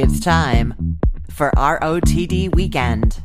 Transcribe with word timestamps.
It's 0.00 0.20
time 0.20 1.00
for 1.28 1.50
ROTD 1.56 2.54
Weekend. 2.54 3.20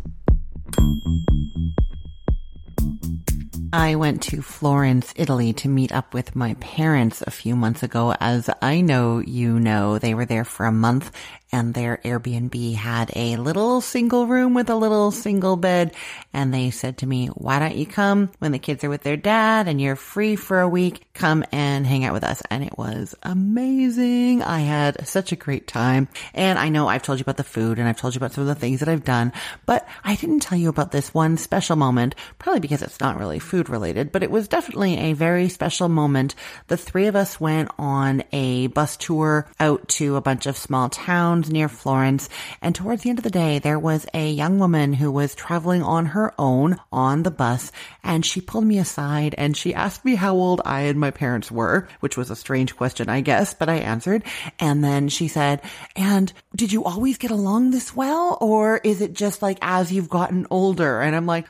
I 3.72 3.94
went 3.94 4.24
to 4.24 4.42
Florence, 4.42 5.14
Italy 5.16 5.54
to 5.54 5.70
meet 5.70 5.92
up 5.92 6.16
with 6.16 6.36
my 6.36 6.56
parents 6.56 7.22
a 7.22 7.30
few 7.30 7.56
months 7.56 7.84
ago. 7.84 8.16
As 8.20 8.50
I 8.60 8.82
know 8.82 9.20
you 9.20 9.60
know, 9.60 10.00
they 10.00 10.16
were 10.16 10.26
there 10.26 10.46
for 10.46 10.66
a 10.66 10.72
month 10.72 11.12
and 11.54 11.74
their 11.74 12.02
Airbnb 12.04 12.76
had 12.76 13.12
a 13.16 13.38
little 13.38 13.80
single 13.80 14.26
room 14.26 14.56
with 14.56 14.72
a 14.72 14.76
little 14.76 15.12
single 15.12 15.56
bed. 15.56 15.94
And 16.34 16.52
they 16.52 16.72
said 16.72 16.98
to 16.98 17.06
me, 17.06 17.28
why 17.28 17.60
don't 17.60 17.76
you 17.76 17.86
come 17.86 18.32
when 18.40 18.52
the 18.52 18.60
kids 18.60 18.84
are 18.84 18.90
with 18.90 19.04
their 19.04 19.18
dad 19.18 19.68
and 19.68 19.80
you're 19.80 19.96
free 19.96 20.36
for 20.36 20.60
a 20.60 20.68
week? 20.68 21.06
Come 21.14 21.46
and 21.52 21.86
hang 21.86 22.06
out 22.06 22.14
with 22.14 22.24
us. 22.24 22.42
And 22.50 22.64
it 22.64 22.76
was 22.76 23.14
amazing. 23.22 24.42
I 24.42 24.62
had 24.62 25.08
such 25.08 25.32
a 25.32 25.36
great 25.36 25.68
time. 25.68 26.08
And 26.34 26.58
I 26.58 26.70
know 26.70 26.88
I've 26.88 27.04
told 27.04 27.20
you 27.20 27.24
about 27.24 27.38
the 27.38 27.44
food 27.44 27.78
and 27.78 27.88
I've 27.88 27.98
told 27.98 28.16
you 28.16 28.20
about 28.20 28.34
some 28.34 28.42
of 28.42 28.48
the 28.48 28.56
things 28.56 28.80
that 28.80 28.90
I've 28.90 29.04
done, 29.04 29.32
but 29.68 29.88
I 30.04 30.16
didn't 30.16 30.40
tell 30.40 30.58
you 30.58 30.70
about 30.70 30.92
this 30.92 31.14
one 31.14 31.38
special 31.38 31.76
moment, 31.76 32.16
probably 32.40 32.62
because 32.62 32.82
it's 32.82 33.00
not 33.00 33.20
really 33.20 33.38
food 33.38 33.70
related, 33.70 34.12
but 34.12 34.24
it 34.24 34.32
was 34.32 34.48
definitely 34.48 34.98
a 34.98 35.14
very 35.14 35.50
special 35.50 35.88
moment. 35.88 36.34
The 36.68 36.78
three 36.78 37.06
of 37.06 37.16
us 37.16 37.40
went 37.40 37.70
on 37.78 38.24
a 38.32 38.68
bus 38.68 38.98
tour 38.98 39.48
out 39.60 39.88
to 39.90 40.16
a 40.16 40.22
bunch 40.22 40.48
of 40.48 40.58
small 40.58 40.90
towns 40.90 41.43
near 41.50 41.70
Florence. 41.70 42.30
And 42.62 42.76
towards 42.76 43.04
the 43.04 43.10
end 43.10 43.20
of 43.20 43.24
the 43.24 43.30
day, 43.30 43.60
there 43.60 43.80
was 43.80 44.06
a 44.14 44.30
young 44.30 44.60
woman 44.60 44.94
who 44.94 45.12
was 45.12 45.36
traveling 45.36 45.84
on 45.84 46.08
her 46.08 46.34
own 46.38 46.80
on 46.92 47.24
the 47.24 47.32
bus. 47.32 47.72
And 48.04 48.26
she 48.26 48.42
pulled 48.42 48.66
me 48.66 48.80
aside 48.80 49.36
and 49.38 49.56
she 49.56 49.74
asked 49.74 50.06
me 50.06 50.16
how 50.16 50.36
old 50.36 50.62
I 50.66 50.82
and 50.82 51.00
my 51.00 51.12
parents 51.12 51.52
were, 51.52 51.88
which 52.00 52.18
was 52.18 52.30
a 52.30 52.36
strange 52.36 52.76
question, 52.76 53.10
I 53.10 53.22
guess, 53.22 53.54
but 53.54 53.70
I 53.70 53.76
answered. 53.76 54.24
And 54.60 54.84
then 54.84 55.10
she 55.10 55.28
said, 55.28 55.62
and 55.96 56.32
did 56.56 56.72
you 56.72 56.84
always 56.84 57.18
get 57.18 57.32
along 57.32 57.72
this 57.72 57.96
well? 57.96 58.38
Or 58.42 58.78
is 58.84 59.02
it 59.02 59.14
just 59.14 59.42
like 59.42 59.58
as 59.62 59.92
you've 59.92 60.10
gotten 60.10 60.48
older? 60.50 61.02
And 61.02 61.16
I'm 61.16 61.26
like, 61.26 61.48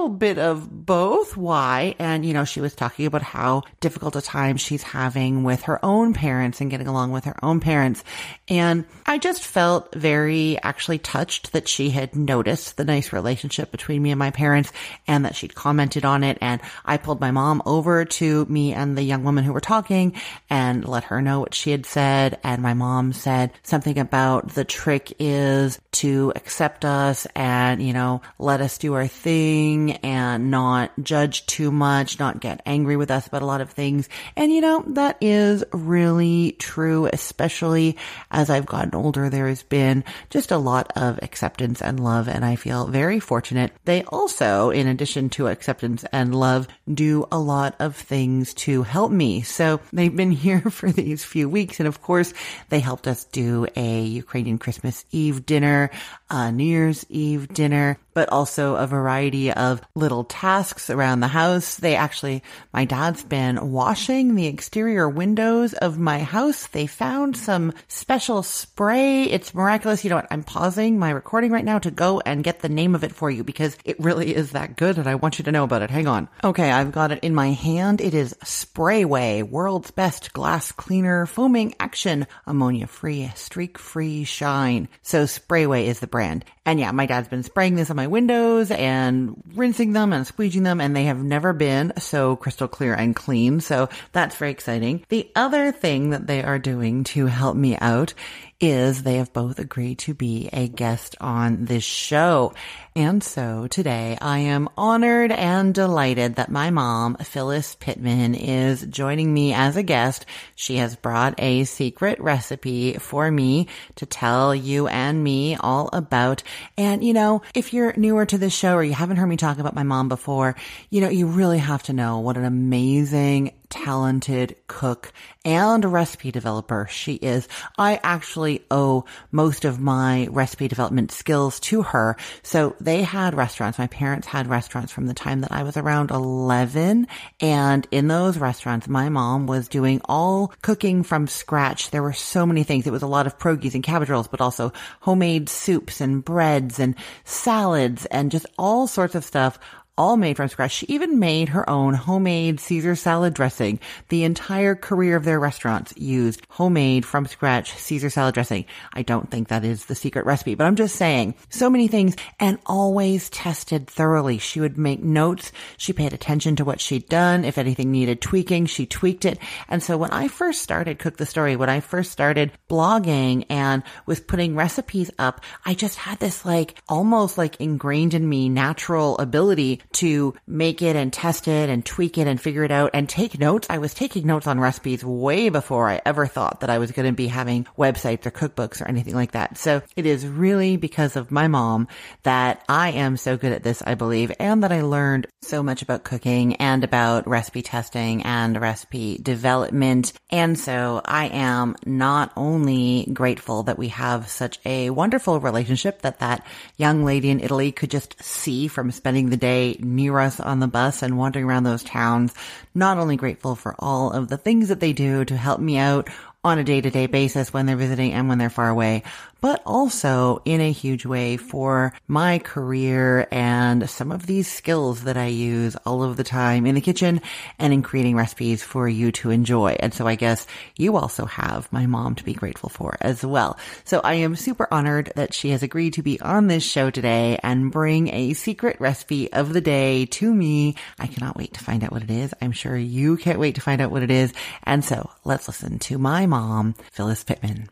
little 0.00 0.16
bit 0.16 0.38
of 0.38 0.86
both. 0.86 1.36
Why? 1.36 1.94
And, 1.98 2.24
you 2.24 2.32
know, 2.32 2.44
she 2.44 2.62
was 2.62 2.74
talking 2.74 3.04
about 3.04 3.20
how 3.20 3.64
difficult 3.80 4.16
a 4.16 4.22
time 4.22 4.56
she's 4.56 4.82
having 4.82 5.44
with 5.44 5.62
her 5.62 5.84
own 5.84 6.14
parents 6.14 6.60
and 6.60 6.70
getting 6.70 6.86
along 6.86 7.12
with 7.12 7.26
her 7.26 7.36
own 7.42 7.60
parents. 7.60 8.02
And 8.48 8.86
I 9.04 9.18
just 9.18 9.44
felt 9.44 9.94
very 9.94 10.58
actually 10.62 10.98
touched 10.98 11.52
that 11.52 11.68
she 11.68 11.90
had 11.90 12.16
noticed 12.16 12.78
the 12.78 12.84
nice 12.84 13.12
relationship 13.12 13.70
between 13.70 14.02
me 14.02 14.10
and 14.10 14.18
my 14.18 14.30
parents 14.30 14.72
and 15.06 15.26
that 15.26 15.36
she'd 15.36 15.54
commented 15.54 16.06
on 16.06 16.24
it. 16.24 16.38
And 16.40 16.62
I 16.84 16.96
pulled 16.96 17.20
my 17.20 17.30
mom 17.30 17.62
over 17.66 18.06
to 18.06 18.46
me 18.46 18.72
and 18.72 18.96
the 18.96 19.02
young 19.02 19.22
woman 19.22 19.44
who 19.44 19.52
were 19.52 19.60
talking 19.60 20.14
and 20.48 20.88
let 20.88 21.04
her 21.04 21.20
know 21.20 21.40
what 21.40 21.54
she 21.54 21.72
had 21.72 21.84
said. 21.84 22.38
And 22.42 22.62
my 22.62 22.72
mom 22.72 23.12
said 23.12 23.52
something 23.64 23.98
about 23.98 24.54
the 24.54 24.64
trick 24.64 25.12
is 25.18 25.78
to 25.92 26.32
accept 26.34 26.86
us 26.86 27.26
and, 27.36 27.82
you 27.82 27.92
know, 27.92 28.22
let 28.38 28.62
us 28.62 28.78
do 28.78 28.94
our 28.94 29.06
thing 29.06 29.89
and 30.02 30.50
not 30.50 30.92
judge 31.02 31.46
too 31.46 31.70
much, 31.70 32.18
not 32.18 32.40
get 32.40 32.62
angry 32.66 32.96
with 32.96 33.10
us 33.10 33.26
about 33.26 33.42
a 33.42 33.46
lot 33.46 33.60
of 33.60 33.70
things. 33.70 34.08
And 34.36 34.52
you 34.52 34.60
know, 34.60 34.84
that 34.88 35.16
is 35.20 35.64
really 35.72 36.56
true, 36.58 37.08
especially 37.12 37.96
as 38.30 38.50
I've 38.50 38.66
gotten 38.66 38.94
older. 38.94 39.28
There 39.28 39.48
has 39.48 39.62
been 39.62 40.04
just 40.30 40.50
a 40.50 40.58
lot 40.58 40.92
of 40.96 41.18
acceptance 41.22 41.82
and 41.82 42.00
love, 42.00 42.28
and 42.28 42.44
I 42.44 42.56
feel 42.56 42.86
very 42.86 43.20
fortunate. 43.20 43.72
They 43.84 44.02
also, 44.04 44.70
in 44.70 44.86
addition 44.86 45.30
to 45.30 45.48
acceptance 45.48 46.04
and 46.12 46.34
love, 46.34 46.68
do 46.92 47.26
a 47.32 47.38
lot 47.38 47.76
of 47.78 47.96
things 47.96 48.54
to 48.54 48.82
help 48.82 49.12
me. 49.12 49.42
So 49.42 49.80
they've 49.92 50.14
been 50.14 50.30
here 50.40 50.60
for 50.60 50.90
these 50.90 51.24
few 51.24 51.48
weeks, 51.48 51.80
and 51.80 51.86
of 51.86 52.02
course, 52.02 52.32
they 52.68 52.80
helped 52.80 53.06
us 53.06 53.24
do 53.24 53.66
a 53.76 54.02
Ukrainian 54.02 54.58
Christmas 54.58 55.04
Eve 55.10 55.46
dinner, 55.46 55.90
a 56.28 56.52
New 56.52 56.64
Year's 56.64 57.04
Eve 57.08 57.48
dinner 57.48 57.98
but 58.14 58.28
also 58.28 58.74
a 58.74 58.86
variety 58.86 59.52
of 59.52 59.79
little 59.94 60.24
tasks 60.24 60.90
around 60.90 61.20
the 61.20 61.28
house. 61.28 61.76
They 61.76 61.96
actually, 61.96 62.42
my 62.72 62.84
dad's 62.84 63.22
been 63.22 63.72
washing 63.72 64.34
the 64.34 64.46
exterior 64.46 65.08
windows 65.08 65.74
of 65.74 65.98
my 65.98 66.20
house. 66.20 66.66
They 66.68 66.86
found 66.86 67.36
some 67.36 67.72
special 67.88 68.42
spray. 68.42 69.24
It's 69.24 69.54
miraculous. 69.54 70.04
You 70.04 70.10
know 70.10 70.16
what? 70.16 70.28
I'm 70.30 70.42
pausing 70.42 70.98
my 70.98 71.10
recording 71.10 71.52
right 71.52 71.64
now 71.64 71.78
to 71.78 71.90
go 71.90 72.20
and 72.20 72.44
get 72.44 72.60
the 72.60 72.68
name 72.68 72.94
of 72.94 73.04
it 73.04 73.12
for 73.12 73.30
you 73.30 73.44
because 73.44 73.76
it 73.84 74.00
really 74.00 74.34
is 74.34 74.52
that 74.52 74.76
good 74.76 74.98
and 74.98 75.08
I 75.08 75.14
want 75.16 75.38
you 75.38 75.44
to 75.44 75.52
know 75.52 75.64
about 75.64 75.82
it. 75.82 75.90
Hang 75.90 76.06
on. 76.06 76.28
Okay. 76.42 76.70
I've 76.70 76.92
got 76.92 77.12
it 77.12 77.20
in 77.22 77.34
my 77.34 77.52
hand. 77.52 78.00
It 78.00 78.14
is 78.14 78.34
Sprayway, 78.44 79.42
world's 79.42 79.90
best 79.90 80.32
glass 80.32 80.72
cleaner, 80.72 81.26
foaming 81.26 81.74
action, 81.80 82.26
ammonia 82.46 82.86
free, 82.86 83.30
streak 83.34 83.78
free 83.78 84.24
shine. 84.24 84.88
So 85.02 85.24
Sprayway 85.24 85.84
is 85.84 86.00
the 86.00 86.06
brand. 86.06 86.44
And 86.66 86.78
yeah, 86.78 86.92
my 86.92 87.06
dad's 87.06 87.28
been 87.28 87.42
spraying 87.42 87.74
this 87.74 87.90
on 87.90 87.96
my 87.96 88.06
windows 88.06 88.70
and 88.70 89.42
rinsing 89.54 89.69
them 89.76 90.12
and 90.12 90.26
squeegeing 90.26 90.64
them 90.64 90.80
and 90.80 90.94
they 90.94 91.04
have 91.04 91.22
never 91.22 91.52
been 91.52 91.92
so 91.98 92.36
crystal 92.36 92.68
clear 92.68 92.94
and 92.94 93.14
clean. 93.16 93.60
So 93.60 93.88
that's 94.12 94.36
very 94.36 94.50
exciting. 94.50 95.04
The 95.08 95.30
other 95.34 95.72
thing 95.72 96.10
that 96.10 96.26
they 96.26 96.42
are 96.42 96.58
doing 96.58 97.04
to 97.04 97.26
help 97.26 97.56
me 97.56 97.76
out 97.76 98.14
is 98.60 99.02
they 99.02 99.16
have 99.16 99.32
both 99.32 99.58
agreed 99.58 99.98
to 100.00 100.14
be 100.14 100.48
a 100.52 100.68
guest 100.68 101.16
on 101.20 101.64
this 101.64 101.82
show. 101.82 102.52
And 102.94 103.22
so 103.22 103.66
today 103.68 104.18
I 104.20 104.38
am 104.38 104.68
honored 104.76 105.32
and 105.32 105.72
delighted 105.72 106.36
that 106.36 106.50
my 106.50 106.70
mom, 106.70 107.16
Phyllis 107.16 107.76
Pittman, 107.76 108.34
is 108.34 108.82
joining 108.82 109.32
me 109.32 109.54
as 109.54 109.76
a 109.76 109.82
guest. 109.82 110.26
She 110.56 110.76
has 110.76 110.96
brought 110.96 111.34
a 111.38 111.64
secret 111.64 112.20
recipe 112.20 112.94
for 112.94 113.30
me 113.30 113.68
to 113.94 114.06
tell 114.06 114.54
you 114.54 114.88
and 114.88 115.22
me 115.22 115.56
all 115.56 115.88
about. 115.92 116.42
And 116.76 117.02
you 117.02 117.14
know, 117.14 117.42
if 117.54 117.72
you're 117.72 117.94
newer 117.96 118.26
to 118.26 118.38
this 118.38 118.52
show 118.52 118.74
or 118.74 118.84
you 118.84 118.92
haven't 118.92 119.16
heard 119.16 119.26
me 119.28 119.36
talk 119.36 119.58
about 119.58 119.74
my 119.74 119.84
mom 119.84 120.08
before, 120.08 120.56
you 120.90 121.00
know, 121.00 121.08
you 121.08 121.26
really 121.26 121.58
have 121.58 121.84
to 121.84 121.92
know 121.92 122.18
what 122.18 122.36
an 122.36 122.44
amazing 122.44 123.52
talented 123.70 124.56
cook 124.66 125.12
and 125.44 125.84
recipe 125.84 126.30
developer 126.30 126.86
she 126.90 127.14
is. 127.14 127.48
I 127.78 127.98
actually 128.02 128.62
owe 128.70 129.06
most 129.30 129.64
of 129.64 129.80
my 129.80 130.28
recipe 130.30 130.68
development 130.68 131.12
skills 131.12 131.60
to 131.60 131.82
her. 131.82 132.16
So 132.42 132.76
they 132.80 133.02
had 133.02 133.34
restaurants. 133.34 133.78
My 133.78 133.86
parents 133.86 134.26
had 134.26 134.48
restaurants 134.48 134.92
from 134.92 135.06
the 135.06 135.14
time 135.14 135.40
that 135.40 135.52
I 135.52 135.62
was 135.62 135.76
around 135.76 136.10
11. 136.10 137.06
And 137.40 137.86
in 137.90 138.08
those 138.08 138.36
restaurants, 138.36 138.88
my 138.88 139.08
mom 139.08 139.46
was 139.46 139.68
doing 139.68 140.00
all 140.04 140.52
cooking 140.60 141.02
from 141.02 141.26
scratch. 141.26 141.90
There 141.90 142.02
were 142.02 142.12
so 142.12 142.44
many 142.44 142.64
things. 142.64 142.86
It 142.86 142.92
was 142.92 143.02
a 143.02 143.06
lot 143.06 143.26
of 143.26 143.38
pierogies 143.38 143.74
and 143.74 143.82
cabbage 143.82 144.10
rolls, 144.10 144.28
but 144.28 144.40
also 144.40 144.72
homemade 145.00 145.48
soups 145.48 146.00
and 146.00 146.24
breads 146.24 146.78
and 146.78 146.94
salads 147.24 148.04
and 148.06 148.30
just 148.30 148.46
all 148.58 148.86
sorts 148.86 149.14
of 149.14 149.24
stuff 149.24 149.58
all 150.00 150.16
made 150.16 150.34
from 150.34 150.48
scratch. 150.48 150.72
She 150.72 150.86
even 150.86 151.18
made 151.18 151.50
her 151.50 151.68
own 151.68 151.92
homemade 151.92 152.58
Caesar 152.58 152.96
salad 152.96 153.34
dressing. 153.34 153.78
The 154.08 154.24
entire 154.24 154.74
career 154.74 155.14
of 155.14 155.26
their 155.26 155.38
restaurants 155.38 155.92
used 155.94 156.40
homemade 156.48 157.04
from 157.04 157.26
scratch 157.26 157.76
Caesar 157.76 158.08
salad 158.08 158.32
dressing. 158.32 158.64
I 158.94 159.02
don't 159.02 159.30
think 159.30 159.48
that 159.48 159.62
is 159.62 159.84
the 159.84 159.94
secret 159.94 160.24
recipe, 160.24 160.54
but 160.54 160.66
I'm 160.66 160.76
just 160.76 160.96
saying 160.96 161.34
so 161.50 161.68
many 161.68 161.86
things 161.86 162.16
and 162.38 162.58
always 162.64 163.28
tested 163.28 163.88
thoroughly. 163.88 164.38
She 164.38 164.58
would 164.58 164.78
make 164.78 165.02
notes. 165.02 165.52
She 165.76 165.92
paid 165.92 166.14
attention 166.14 166.56
to 166.56 166.64
what 166.64 166.80
she'd 166.80 167.06
done. 167.10 167.44
If 167.44 167.58
anything 167.58 167.90
needed 167.90 168.22
tweaking, 168.22 168.64
she 168.66 168.86
tweaked 168.86 169.26
it. 169.26 169.38
And 169.68 169.82
so 169.82 169.98
when 169.98 170.12
I 170.12 170.28
first 170.28 170.62
started 170.62 170.98
Cook 170.98 171.18
the 171.18 171.26
Story, 171.26 171.56
when 171.56 171.68
I 171.68 171.80
first 171.80 172.10
started 172.10 172.52
blogging 172.70 173.44
and 173.50 173.82
was 174.06 174.18
putting 174.18 174.56
recipes 174.56 175.10
up, 175.18 175.42
I 175.66 175.74
just 175.74 175.96
had 175.96 176.20
this 176.20 176.46
like 176.46 176.80
almost 176.88 177.36
like 177.36 177.60
ingrained 177.60 178.14
in 178.14 178.26
me 178.26 178.48
natural 178.48 179.18
ability 179.18 179.82
to 179.92 180.34
make 180.46 180.82
it 180.82 180.96
and 180.96 181.12
test 181.12 181.48
it 181.48 181.68
and 181.68 181.84
tweak 181.84 182.18
it 182.18 182.26
and 182.26 182.40
figure 182.40 182.64
it 182.64 182.70
out 182.70 182.90
and 182.94 183.08
take 183.08 183.38
notes. 183.38 183.66
I 183.70 183.78
was 183.78 183.94
taking 183.94 184.26
notes 184.26 184.46
on 184.46 184.60
recipes 184.60 185.04
way 185.04 185.48
before 185.48 185.88
I 185.88 186.00
ever 186.04 186.26
thought 186.26 186.60
that 186.60 186.70
I 186.70 186.78
was 186.78 186.92
going 186.92 187.06
to 187.06 187.16
be 187.16 187.26
having 187.26 187.66
websites 187.76 188.26
or 188.26 188.30
cookbooks 188.30 188.80
or 188.80 188.88
anything 188.88 189.14
like 189.14 189.32
that. 189.32 189.58
So 189.58 189.82
it 189.96 190.06
is 190.06 190.26
really 190.26 190.76
because 190.76 191.16
of 191.16 191.30
my 191.30 191.48
mom 191.48 191.88
that 192.22 192.62
I 192.68 192.90
am 192.90 193.16
so 193.16 193.36
good 193.36 193.52
at 193.52 193.62
this, 193.62 193.82
I 193.82 193.94
believe, 193.94 194.32
and 194.38 194.62
that 194.62 194.72
I 194.72 194.82
learned 194.82 195.26
so 195.42 195.62
much 195.62 195.82
about 195.82 196.04
cooking 196.04 196.56
and 196.56 196.84
about 196.84 197.26
recipe 197.26 197.62
testing 197.62 198.22
and 198.22 198.60
recipe 198.60 199.18
development. 199.18 200.12
And 200.30 200.58
so 200.58 201.00
I 201.04 201.26
am 201.26 201.76
not 201.84 202.32
only 202.36 203.08
grateful 203.12 203.64
that 203.64 203.78
we 203.78 203.88
have 203.88 204.28
such 204.28 204.58
a 204.64 204.90
wonderful 204.90 205.40
relationship 205.40 206.02
that 206.02 206.20
that 206.20 206.46
young 206.76 207.04
lady 207.04 207.30
in 207.30 207.40
Italy 207.40 207.72
could 207.72 207.90
just 207.90 208.22
see 208.22 208.68
from 208.68 208.90
spending 208.90 209.30
the 209.30 209.36
day 209.36 209.76
near 209.84 210.18
us 210.18 210.40
on 210.40 210.60
the 210.60 210.66
bus 210.66 211.02
and 211.02 211.18
wandering 211.18 211.44
around 211.44 211.64
those 211.64 211.82
towns. 211.82 212.34
Not 212.74 212.98
only 212.98 213.16
grateful 213.16 213.54
for 213.54 213.74
all 213.78 214.12
of 214.12 214.28
the 214.28 214.36
things 214.36 214.68
that 214.68 214.80
they 214.80 214.92
do 214.92 215.24
to 215.24 215.36
help 215.36 215.60
me 215.60 215.78
out 215.78 216.08
on 216.42 216.58
a 216.58 216.64
day 216.64 216.80
to 216.80 216.90
day 216.90 217.06
basis 217.06 217.52
when 217.52 217.66
they're 217.66 217.76
visiting 217.76 218.12
and 218.12 218.28
when 218.28 218.38
they're 218.38 218.50
far 218.50 218.68
away, 218.68 219.02
but 219.40 219.62
also 219.64 220.42
in 220.44 220.60
a 220.60 220.72
huge 220.72 221.06
way 221.06 221.36
for 221.36 221.92
my 222.08 222.38
career 222.38 223.26
and 223.30 223.88
some 223.88 224.12
of 224.12 224.26
these 224.26 224.50
skills 224.50 225.04
that 225.04 225.16
I 225.16 225.26
use 225.26 225.76
all 225.86 226.02
of 226.02 226.16
the 226.16 226.24
time 226.24 226.66
in 226.66 226.74
the 226.74 226.80
kitchen 226.80 227.20
and 227.58 227.72
in 227.72 227.82
creating 227.82 228.16
recipes 228.16 228.62
for 228.62 228.88
you 228.88 229.12
to 229.12 229.30
enjoy. 229.30 229.76
And 229.80 229.94
so 229.94 230.06
I 230.06 230.14
guess 230.14 230.46
you 230.76 230.96
also 230.96 231.26
have 231.26 231.72
my 231.72 231.86
mom 231.86 232.14
to 232.16 232.24
be 232.24 232.34
grateful 232.34 232.68
for 232.68 232.96
as 233.00 233.24
well. 233.24 233.58
So 233.84 234.00
I 234.02 234.14
am 234.14 234.36
super 234.36 234.68
honored 234.70 235.12
that 235.16 235.34
she 235.34 235.50
has 235.50 235.62
agreed 235.62 235.94
to 235.94 236.02
be 236.02 236.20
on 236.20 236.46
this 236.46 236.64
show 236.64 236.90
today 236.90 237.38
and 237.42 237.72
bring 237.72 238.08
a 238.12 238.34
secret 238.34 238.76
recipe 238.80 239.32
of 239.32 239.52
the 239.52 239.60
day 239.60 240.06
to 240.06 240.32
me. 240.32 240.76
I 240.98 241.06
cannot 241.06 241.36
wait 241.36 241.54
to 241.54 241.64
find 241.64 241.82
out 241.82 241.92
what 241.92 242.02
it 242.02 242.10
is. 242.10 242.34
I'm 242.40 242.52
sure 242.52 242.76
you 242.76 243.16
can't 243.16 243.38
wait 243.38 243.54
to 243.56 243.60
find 243.60 243.80
out 243.80 243.90
what 243.90 244.02
it 244.02 244.10
is. 244.10 244.32
And 244.64 244.84
so 244.84 245.10
let's 245.24 245.48
listen 245.48 245.78
to 245.80 245.98
my 245.98 246.26
mom, 246.26 246.74
Phyllis 246.92 247.24
Pittman. 247.24 247.68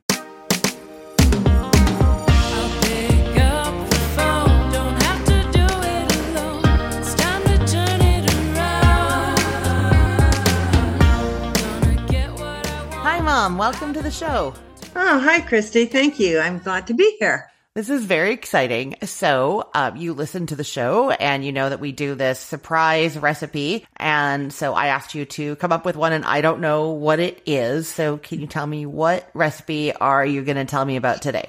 Welcome 13.57 13.95
to 13.95 14.03
the 14.03 14.11
show. 14.11 14.53
Oh, 14.95 15.19
hi, 15.21 15.41
Christy. 15.41 15.87
Thank 15.87 16.21
you. 16.21 16.39
I'm 16.39 16.59
glad 16.59 16.87
to 16.89 16.95
be 16.95 17.17
here. 17.19 17.51
This 17.75 17.91
is 17.91 18.05
very 18.05 18.33
exciting. 18.33 18.97
So, 19.05 19.71
uh, 19.73 19.93
you 19.95 20.13
listen 20.13 20.47
to 20.47 20.57
the 20.57 20.65
show 20.65 21.11
and 21.11 21.45
you 21.45 21.53
know 21.53 21.69
that 21.69 21.79
we 21.79 21.93
do 21.93 22.15
this 22.15 22.41
surprise 22.41 23.17
recipe. 23.17 23.87
And 23.97 24.53
so 24.53 24.75
I 24.75 24.89
asked 24.89 25.15
you 25.15 25.25
to 25.27 25.57
come 25.57 25.71
up 25.73 25.85
with 25.85 25.97
one 25.97 26.13
and 26.13 26.25
I 26.25 26.41
don't 26.41 26.61
know 26.61 26.91
what 26.91 27.21
it 27.21 27.43
is. 27.47 27.89
So 27.89 28.17
can 28.19 28.41
you 28.41 28.47
tell 28.49 28.67
me 28.67 28.85
what 28.87 29.31
recipe 29.35 29.93
are 29.93 30.27
you 30.27 30.43
going 30.43 30.57
to 30.57 30.65
tell 30.65 30.85
me 30.85 30.97
about 30.97 31.23
today? 31.23 31.49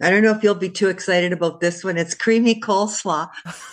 I 0.00 0.10
don't 0.10 0.22
know 0.22 0.30
if 0.30 0.44
you'll 0.44 0.54
be 0.54 0.70
too 0.70 0.88
excited 0.88 1.32
about 1.32 1.60
this 1.60 1.82
one. 1.82 1.96
It's 1.96 2.14
creamy 2.14 2.60
coleslaw. 2.60 3.30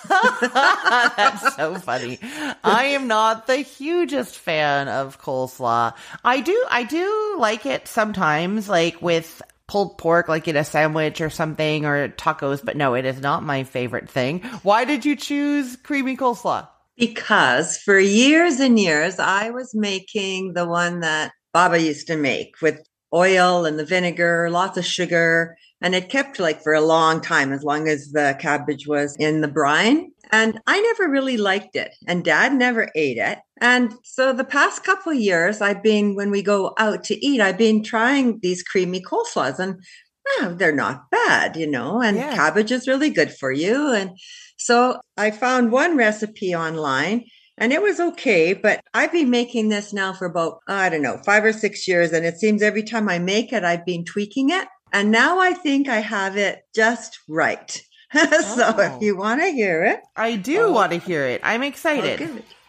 That's 1.15 1.55
so 1.55 1.75
funny. 1.75 2.19
I 2.63 2.85
am 2.85 3.07
not 3.07 3.45
the 3.45 3.57
hugest 3.57 4.35
fan 4.35 4.87
of 4.87 5.21
coleslaw. 5.21 5.93
I 6.23 6.41
do, 6.41 6.65
I 6.69 6.83
do 6.83 7.35
like 7.37 7.67
it 7.67 7.87
sometimes, 7.87 8.67
like 8.67 9.01
with 9.03 9.41
pulled 9.67 9.97
pork, 9.99 10.27
like 10.27 10.47
in 10.47 10.55
a 10.55 10.63
sandwich 10.63 11.21
or 11.21 11.29
something 11.29 11.85
or 11.85 12.09
tacos, 12.09 12.63
but 12.63 12.75
no, 12.75 12.95
it 12.95 13.05
is 13.05 13.21
not 13.21 13.43
my 13.43 13.63
favorite 13.63 14.09
thing. 14.09 14.41
Why 14.63 14.85
did 14.85 15.05
you 15.05 15.15
choose 15.15 15.75
creamy 15.75 16.17
coleslaw? 16.17 16.67
Because 16.97 17.77
for 17.77 17.99
years 17.99 18.59
and 18.59 18.79
years, 18.79 19.19
I 19.19 19.51
was 19.51 19.75
making 19.75 20.53
the 20.53 20.65
one 20.65 21.01
that 21.01 21.33
Baba 21.53 21.79
used 21.79 22.07
to 22.07 22.17
make 22.17 22.55
with 22.61 22.79
oil 23.13 23.65
and 23.65 23.77
the 23.77 23.85
vinegar, 23.85 24.49
lots 24.49 24.77
of 24.77 24.85
sugar 24.85 25.55
and 25.81 25.93
it 25.93 26.09
kept 26.09 26.39
like 26.39 26.61
for 26.61 26.73
a 26.73 26.81
long 26.81 27.21
time, 27.21 27.51
as 27.51 27.63
long 27.63 27.87
as 27.87 28.11
the 28.11 28.35
cabbage 28.39 28.87
was 28.87 29.15
in 29.19 29.41
the 29.41 29.47
brine. 29.47 30.11
And 30.31 30.59
I 30.65 30.81
never 30.81 31.09
really 31.09 31.37
liked 31.37 31.75
it, 31.75 31.93
and 32.07 32.23
dad 32.23 32.53
never 32.53 32.89
ate 32.95 33.17
it. 33.17 33.39
And 33.61 33.93
so 34.03 34.33
the 34.33 34.43
past 34.43 34.83
couple 34.83 35.11
of 35.11 35.19
years, 35.19 35.61
I've 35.61 35.83
been, 35.83 36.15
when 36.15 36.31
we 36.31 36.41
go 36.41 36.73
out 36.77 37.03
to 37.05 37.25
eat, 37.25 37.41
I've 37.41 37.57
been 37.57 37.83
trying 37.83 38.39
these 38.41 38.63
creamy 38.63 39.01
coleslaws, 39.01 39.59
and 39.59 39.81
oh, 40.39 40.55
they're 40.57 40.71
not 40.71 41.09
bad, 41.11 41.55
you 41.55 41.67
know, 41.67 42.01
and 42.01 42.17
yeah. 42.17 42.35
cabbage 42.35 42.71
is 42.71 42.87
really 42.87 43.09
good 43.09 43.31
for 43.31 43.51
you. 43.51 43.93
And 43.93 44.17
so 44.57 44.99
I 45.17 45.31
found 45.31 45.71
one 45.71 45.97
recipe 45.97 46.55
online 46.55 47.25
and 47.57 47.71
it 47.71 47.81
was 47.81 47.99
okay, 47.99 48.53
but 48.53 48.81
I've 48.93 49.11
been 49.11 49.29
making 49.29 49.69
this 49.69 49.93
now 49.93 50.11
for 50.11 50.25
about, 50.25 50.59
I 50.67 50.89
don't 50.89 51.01
know, 51.01 51.21
five 51.25 51.45
or 51.45 51.53
six 51.53 51.87
years. 51.87 52.11
And 52.11 52.25
it 52.25 52.37
seems 52.37 52.61
every 52.61 52.83
time 52.83 53.07
I 53.07 53.19
make 53.19 53.53
it, 53.53 53.63
I've 53.63 53.85
been 53.85 54.03
tweaking 54.03 54.49
it. 54.49 54.67
And 54.95 55.11
now 55.11 55.39
I 55.39 55.51
think 55.51 55.89
I 55.89 55.99
have 55.99 56.37
it 56.37 56.63
just 56.73 57.19
right. 57.27 57.69
so 58.13 58.23
oh. 58.29 58.79
if 58.79 59.01
you 59.01 59.17
want 59.17 59.41
to 59.41 59.47
hear 59.47 59.83
it, 59.83 59.99
I 60.15 60.37
do 60.37 60.61
oh. 60.61 60.71
want 60.71 60.93
to 60.93 60.99
hear 60.99 61.25
it. 61.25 61.41
I'm 61.43 61.63
excited. 61.63 62.21